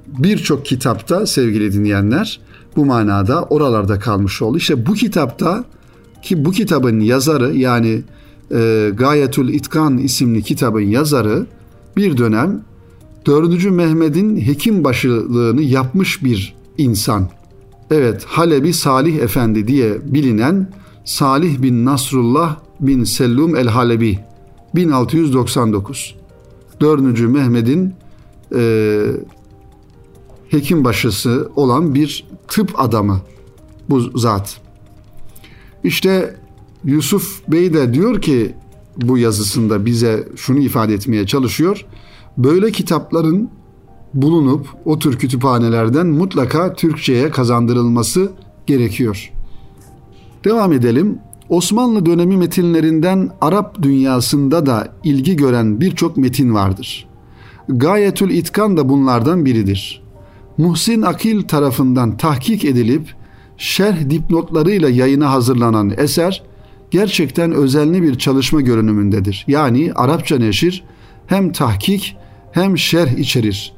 birçok 0.07 0.66
kitapta 0.66 1.27
sevgili 1.27 1.73
dinleyenler 1.73 2.40
bu 2.77 2.85
manada 2.85 3.42
oralarda 3.42 3.99
kalmış 3.99 4.42
oldu. 4.42 4.57
İşte 4.57 4.87
bu 4.87 4.94
kitapta 4.94 5.64
ki 6.23 6.44
bu 6.44 6.51
kitabın 6.51 7.01
yazarı 7.01 7.57
yani 7.57 8.03
e, 8.55 8.90
Gayetül 8.94 9.49
İtkan 9.49 9.99
isimli 9.99 10.42
kitabın 10.42 10.81
yazarı 10.81 11.47
bir 11.97 12.16
dönem 12.16 12.61
4. 13.27 13.70
Mehmet'in 13.70 14.40
hekim 14.40 14.85
başılığını 14.85 15.62
yapmış 15.62 16.25
bir 16.25 16.55
insan. 16.79 17.29
Evet 17.90 18.25
Halebi 18.25 18.73
Salih 18.73 19.14
Efendi 19.14 19.68
diye 19.68 19.99
bilinen 20.05 20.68
Salih 21.05 21.62
bin 21.62 21.85
Nasrullah 21.85 22.57
bin 22.81 23.05
Sellum 23.05 23.57
el-Halebi 23.57 24.18
1699 24.75 26.14
4. 26.81 27.20
Mehmet'in 27.20 27.94
e, 28.57 29.03
hekim 30.49 30.85
başısı 30.85 31.51
olan 31.57 31.94
bir 31.94 32.27
tıp 32.49 32.81
adamı 32.81 33.20
bu 33.90 34.18
zat. 34.18 34.61
İşte 35.85 36.37
Yusuf 36.85 37.49
Bey 37.49 37.75
de 37.75 37.94
diyor 37.94 38.23
ki 38.23 38.55
bu 38.97 39.18
yazısında 39.18 39.87
bize 39.87 40.29
şunu 40.37 40.59
ifade 40.59 40.94
etmeye 40.94 41.27
çalışıyor. 41.27 41.87
Böyle 42.38 42.73
kitapların 42.73 43.51
bulunup 44.14 44.66
o 44.85 44.98
tür 44.98 45.18
kütüphanelerden 45.18 46.07
mutlaka 46.07 46.74
Türkçe'ye 46.74 47.31
kazandırılması 47.31 48.33
gerekiyor. 48.66 49.33
Devam 50.44 50.72
edelim. 50.72 51.18
Osmanlı 51.48 52.07
dönemi 52.07 52.37
metinlerinden 52.37 53.31
Arap 53.40 53.83
dünyasında 53.83 54.66
da 54.66 54.88
ilgi 55.05 55.37
gören 55.37 55.81
birçok 55.81 56.16
metin 56.16 56.55
vardır. 56.55 57.07
Gayetül 57.68 58.31
İtkan 58.31 58.77
da 58.77 58.88
bunlardan 58.88 59.44
biridir. 59.44 60.03
Muhsin 60.59 61.03
Akil 61.03 61.42
tarafından 61.42 62.16
tahkik 62.16 62.64
edilip 62.64 63.14
şerh 63.57 64.11
dipnotlarıyla 64.11 64.88
yayına 64.88 65.33
hazırlanan 65.33 65.92
eser 65.96 66.42
gerçekten 66.90 67.53
özenli 67.53 68.03
bir 68.03 68.18
çalışma 68.18 68.61
görünümündedir. 68.61 69.44
Yani 69.48 69.92
Arapça 69.94 70.38
neşir 70.38 70.85
hem 71.27 71.53
tahkik 71.53 72.16
hem 72.53 72.79
şerh 72.79 73.18
içerir. 73.18 73.74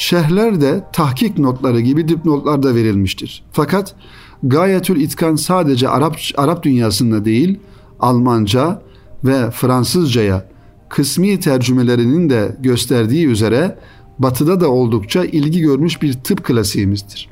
Şerhler 0.00 0.60
de 0.60 0.84
tahkik 0.92 1.38
notları 1.38 1.80
gibi 1.80 2.08
dipnotlar 2.08 2.62
da 2.62 2.74
verilmiştir. 2.74 3.42
Fakat 3.52 3.94
Gayetül 4.42 5.00
İtkan 5.00 5.36
sadece 5.36 5.88
Arap, 5.88 6.16
Arap 6.36 6.62
dünyasında 6.62 7.24
değil, 7.24 7.58
Almanca 8.00 8.82
ve 9.24 9.50
Fransızcaya 9.50 10.48
kısmi 10.88 11.40
tercümelerinin 11.40 12.30
de 12.30 12.56
gösterdiği 12.60 13.26
üzere 13.26 13.78
batıda 14.18 14.60
da 14.60 14.70
oldukça 14.70 15.24
ilgi 15.24 15.60
görmüş 15.60 16.02
bir 16.02 16.12
tıp 16.12 16.44
klasiğimizdir. 16.44 17.28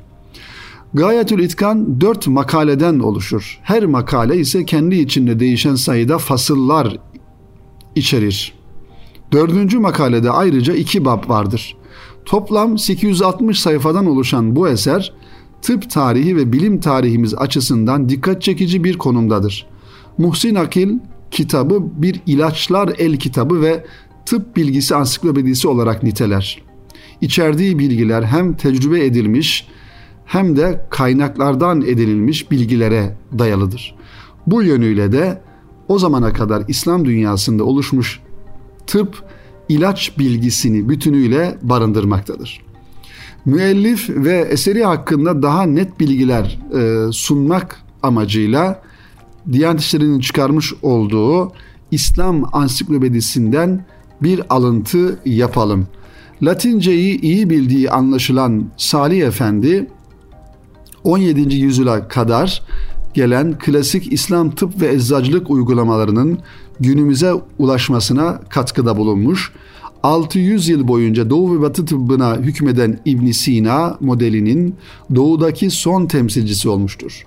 Gayetül 0.93 1.39
İtkan 1.39 2.01
dört 2.01 2.27
makaleden 2.27 2.99
oluşur. 2.99 3.59
Her 3.63 3.85
makale 3.85 4.37
ise 4.37 4.65
kendi 4.65 4.95
içinde 4.95 5.39
değişen 5.39 5.75
sayıda 5.75 6.17
fasıllar 6.17 6.97
içerir. 7.95 8.53
Dördüncü 9.31 9.79
makalede 9.79 10.31
ayrıca 10.31 10.73
iki 10.73 11.05
bab 11.05 11.29
vardır. 11.29 11.79
Toplam 12.29 12.77
860 12.77 13.59
sayfadan 13.59 14.05
oluşan 14.05 14.55
bu 14.55 14.69
eser 14.69 15.13
tıp 15.61 15.89
tarihi 15.89 16.35
ve 16.35 16.53
bilim 16.53 16.79
tarihimiz 16.79 17.33
açısından 17.33 18.09
dikkat 18.09 18.41
çekici 18.41 18.83
bir 18.83 18.97
konumdadır. 18.97 19.67
Muhsin 20.17 20.55
Akil 20.55 20.99
kitabı 21.31 21.83
bir 22.01 22.21
ilaçlar 22.25 22.93
el 22.97 23.17
kitabı 23.17 23.61
ve 23.61 23.85
tıp 24.25 24.55
bilgisi 24.55 24.95
ansiklopedisi 24.95 25.67
olarak 25.67 26.03
niteler. 26.03 26.63
İçerdiği 27.21 27.79
bilgiler 27.79 28.23
hem 28.23 28.53
tecrübe 28.53 29.05
edilmiş 29.05 29.67
hem 30.25 30.57
de 30.57 30.85
kaynaklardan 30.89 31.81
edinilmiş 31.81 32.51
bilgilere 32.51 33.17
dayalıdır. 33.39 33.95
Bu 34.47 34.63
yönüyle 34.63 35.11
de 35.11 35.41
o 35.87 35.99
zamana 35.99 36.33
kadar 36.33 36.63
İslam 36.67 37.05
dünyasında 37.05 37.63
oluşmuş 37.63 38.19
tıp 38.87 39.23
ilaç 39.69 40.17
bilgisini 40.17 40.89
bütünüyle 40.89 41.57
barındırmaktadır. 41.61 42.61
Müellif 43.45 44.09
ve 44.09 44.47
eseri 44.51 44.83
hakkında 44.83 45.41
daha 45.41 45.63
net 45.63 45.99
bilgiler 45.99 46.59
e, 46.73 47.11
sunmak 47.11 47.83
amacıyla 48.03 48.81
Diyanet 49.51 49.81
İşleri'nin 49.81 50.19
çıkarmış 50.19 50.73
olduğu 50.81 51.51
İslam 51.91 52.49
Ansiklopedisinden 52.53 53.85
bir 54.21 54.41
alıntı 54.49 55.19
yapalım. 55.25 55.87
Latinceyi 56.41 57.21
iyi 57.21 57.49
bildiği 57.49 57.91
anlaşılan 57.91 58.71
Salih 58.77 59.27
Efendi 59.27 59.87
17. 61.03 61.55
yüzyıla 61.55 62.07
kadar 62.07 62.63
gelen 63.13 63.57
klasik 63.59 64.13
İslam 64.13 64.51
tıp 64.51 64.81
ve 64.81 64.93
eczacılık 64.93 65.49
uygulamalarının 65.49 66.39
günümüze 66.79 67.33
ulaşmasına 67.59 68.41
katkıda 68.49 68.97
bulunmuş. 68.97 69.51
600 70.03 70.69
yıl 70.69 70.87
boyunca 70.87 71.29
Doğu 71.29 71.55
ve 71.57 71.61
Batı 71.61 71.85
tıbbına 71.85 72.37
hükmeden 72.37 72.99
İbn 73.05 73.31
Sina 73.31 73.97
modelinin 73.99 74.75
doğudaki 75.15 75.69
son 75.69 76.05
temsilcisi 76.05 76.69
olmuştur. 76.69 77.25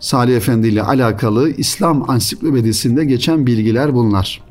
Salih 0.00 0.36
Efendi 0.36 0.68
ile 0.68 0.82
alakalı 0.82 1.50
İslam 1.50 2.10
ansiklopedisinde 2.10 3.04
geçen 3.04 3.46
bilgiler 3.46 3.94
bunlar. 3.94 4.42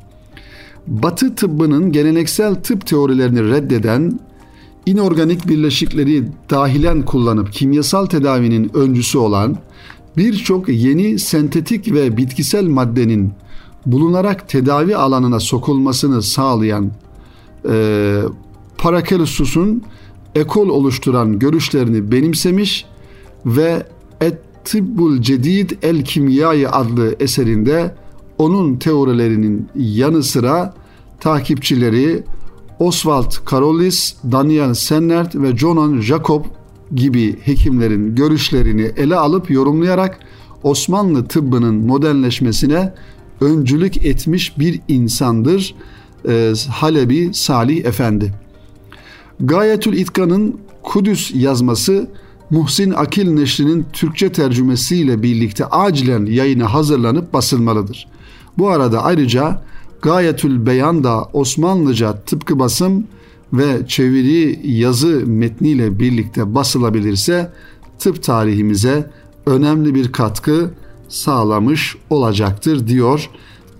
Batı 0.86 1.34
tıbbının 1.34 1.92
geleneksel 1.92 2.54
tıp 2.54 2.86
teorilerini 2.86 3.50
reddeden, 3.50 4.20
inorganik 4.86 5.48
birleşikleri 5.48 6.24
dahilen 6.50 7.02
kullanıp 7.02 7.52
kimyasal 7.52 8.06
tedavinin 8.06 8.70
öncüsü 8.74 9.18
olan 9.18 9.58
birçok 10.16 10.68
yeni 10.68 11.18
sentetik 11.18 11.92
ve 11.92 12.16
bitkisel 12.16 12.66
maddenin 12.66 13.32
bulunarak 13.86 14.48
tedavi 14.48 14.96
alanına 14.96 15.40
sokulmasını 15.40 16.22
sağlayan 16.22 16.90
e, 17.68 18.22
Paracelsus'un 18.78 19.82
ekol 20.34 20.68
oluşturan 20.68 21.38
görüşlerini 21.38 22.12
benimsemiş 22.12 22.86
ve 23.46 23.86
Et-Tibbul 24.20 25.20
Cedid 25.20 25.70
El 25.82 26.04
Kimyayı 26.04 26.70
adlı 26.70 27.16
eserinde 27.20 27.94
onun 28.38 28.76
teorilerinin 28.76 29.68
yanı 29.74 30.22
sıra 30.22 30.74
takipçileri 31.20 32.22
Oswald 32.78 33.32
Karolis, 33.44 34.14
Daniel 34.32 34.74
Sennert 34.74 35.34
ve 35.36 35.56
Jonan 35.56 36.00
Jacob 36.00 36.44
gibi 36.94 37.38
hekimlerin 37.42 38.14
görüşlerini 38.14 38.82
ele 38.96 39.16
alıp 39.16 39.50
yorumlayarak 39.50 40.18
Osmanlı 40.62 41.24
tıbbının 41.24 41.74
modernleşmesine 41.74 42.94
öncülük 43.40 44.04
etmiş 44.04 44.58
bir 44.58 44.80
insandır 44.88 45.74
e, 46.28 46.52
Halebi 46.70 47.30
Salih 47.34 47.84
Efendi. 47.84 48.32
Gayetül 49.40 49.92
İtkan'ın 49.92 50.60
Kudüs 50.82 51.30
yazması 51.34 52.08
Muhsin 52.50 52.90
Akil 52.90 53.30
Neşri'nin 53.30 53.86
Türkçe 53.92 54.32
tercümesiyle 54.32 55.22
birlikte 55.22 55.66
acilen 55.66 56.26
yayına 56.26 56.74
hazırlanıp 56.74 57.32
basılmalıdır. 57.32 58.08
Bu 58.58 58.68
arada 58.68 59.02
ayrıca 59.02 59.62
Gayetül 60.02 60.66
Beyan 60.66 61.04
da 61.04 61.24
Osmanlıca 61.32 62.12
tıpkı 62.12 62.58
basım 62.58 63.06
ve 63.52 63.86
çeviri 63.88 64.60
yazı 64.64 65.26
metniyle 65.26 65.98
birlikte 65.98 66.54
basılabilirse 66.54 67.52
tıp 67.98 68.22
tarihimize 68.22 69.10
önemli 69.46 69.94
bir 69.94 70.12
katkı 70.12 70.70
sağlamış 71.10 71.96
olacaktır 72.10 72.86
diyor 72.86 73.30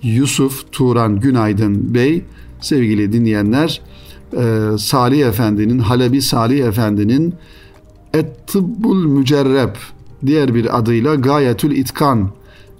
Yusuf 0.02 0.72
Turan 0.72 1.20
Günaydın 1.20 1.94
Bey. 1.94 2.24
Sevgili 2.60 3.12
dinleyenler, 3.12 3.80
e, 4.32 4.78
Salih 4.78 5.26
Efendi'nin, 5.26 5.78
Halebi 5.78 6.22
Salih 6.22 6.66
Efendi'nin 6.66 7.34
Et-Tıbbul 8.14 9.06
Mücerreb 9.06 9.74
diğer 10.26 10.54
bir 10.54 10.78
adıyla 10.78 11.14
Gayetül 11.14 11.76
İtkan 11.76 12.30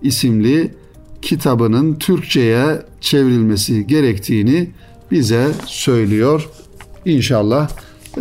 isimli 0.02 0.74
kitabının 1.22 1.94
Türkçe'ye 1.94 2.82
çevrilmesi 3.00 3.86
gerektiğini 3.86 4.70
bize 5.10 5.48
söylüyor. 5.66 6.48
İnşallah 7.04 7.70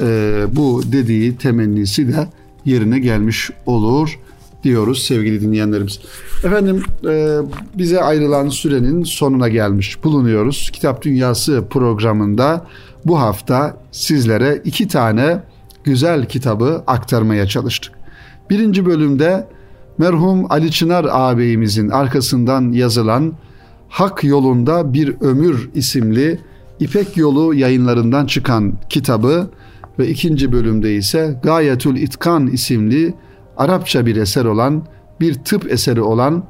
e, 0.02 0.46
bu 0.52 0.82
dediği 0.92 1.38
temennisi 1.38 2.08
de 2.08 2.28
yerine 2.66 3.00
gelmiş 3.00 3.50
olur 3.66 4.20
diyoruz 4.64 5.04
sevgili 5.04 5.42
dinleyenlerimiz. 5.42 6.00
Efendim 6.44 6.84
e, 7.10 7.38
bize 7.78 8.02
ayrılan 8.02 8.50
sürenin 8.50 9.04
sonuna 9.04 9.50
gelmiş 9.50 10.04
bulunuyoruz. 10.04 10.70
Kitap 10.74 11.02
Dünyası 11.02 11.64
programında 11.70 12.66
bu 13.06 13.20
hafta 13.20 13.78
sizlere 13.92 14.62
iki 14.66 14.88
tane 14.88 15.44
güzel 15.84 16.26
kitabı 16.26 16.84
aktarmaya 16.88 17.48
çalıştık. 17.48 17.94
Birinci 18.50 18.86
bölümde 18.86 19.48
merhum 19.98 20.52
Ali 20.52 20.72
Çınar 20.72 21.06
ağabeyimizin 21.12 21.90
arkasından 21.90 22.72
yazılan 22.72 23.34
Hak 23.90 24.24
Yolunda 24.24 24.94
Bir 24.94 25.16
Ömür 25.22 25.70
isimli 25.76 26.40
İpek 26.80 27.18
Yolu 27.18 27.54
yayınlarından 27.54 28.26
çıkan 28.26 28.74
kitabı 28.90 29.50
ve 30.00 30.08
ikinci 30.08 30.52
bölümde 30.52 30.96
ise 30.96 31.40
Gayetül 31.44 31.96
İtkan 31.96 32.48
isimli 32.48 33.14
Arapça 33.60 34.06
bir 34.06 34.16
eser 34.16 34.46
olan, 34.46 34.84
bir 35.22 35.34
tıp 35.34 35.72
eseri 35.72 36.02
olan 36.02 36.44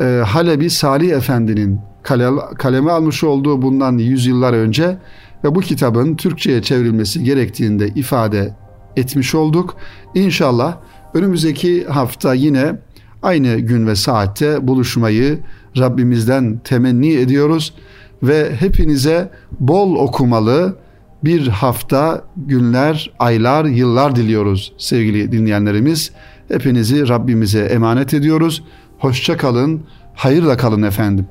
e, 0.00 0.22
Halebi 0.26 0.70
Salih 0.70 1.10
Efendi'nin 1.10 1.80
kale, 2.02 2.28
kaleme 2.58 2.90
almış 2.90 3.24
olduğu 3.24 3.62
bundan 3.62 3.98
yüzyıllar 3.98 4.52
önce 4.52 4.98
ve 5.44 5.54
bu 5.54 5.60
kitabın 5.60 6.16
Türkçe'ye 6.16 6.62
çevrilmesi 6.62 7.24
gerektiğinde 7.24 7.88
ifade 7.88 8.54
etmiş 8.96 9.34
olduk. 9.34 9.76
İnşallah 10.14 10.76
önümüzdeki 11.14 11.84
hafta 11.84 12.34
yine 12.34 12.76
aynı 13.22 13.56
gün 13.56 13.86
ve 13.86 13.96
saatte 13.96 14.66
buluşmayı 14.68 15.38
Rabbimizden 15.78 16.60
temenni 16.64 17.12
ediyoruz 17.12 17.74
ve 18.22 18.56
hepinize 18.56 19.30
bol 19.60 19.94
okumalı 19.94 20.76
bir 21.24 21.48
hafta, 21.48 22.24
günler, 22.36 23.10
aylar, 23.18 23.64
yıllar 23.64 24.16
diliyoruz 24.16 24.72
sevgili 24.78 25.32
dinleyenlerimiz. 25.32 26.12
Hepinizi 26.50 27.08
Rabbimize 27.08 27.60
emanet 27.60 28.14
ediyoruz. 28.14 28.62
Hoşça 28.98 29.36
kalın, 29.36 29.86
hayırla 30.14 30.56
kalın 30.56 30.82
efendim. 30.82 31.26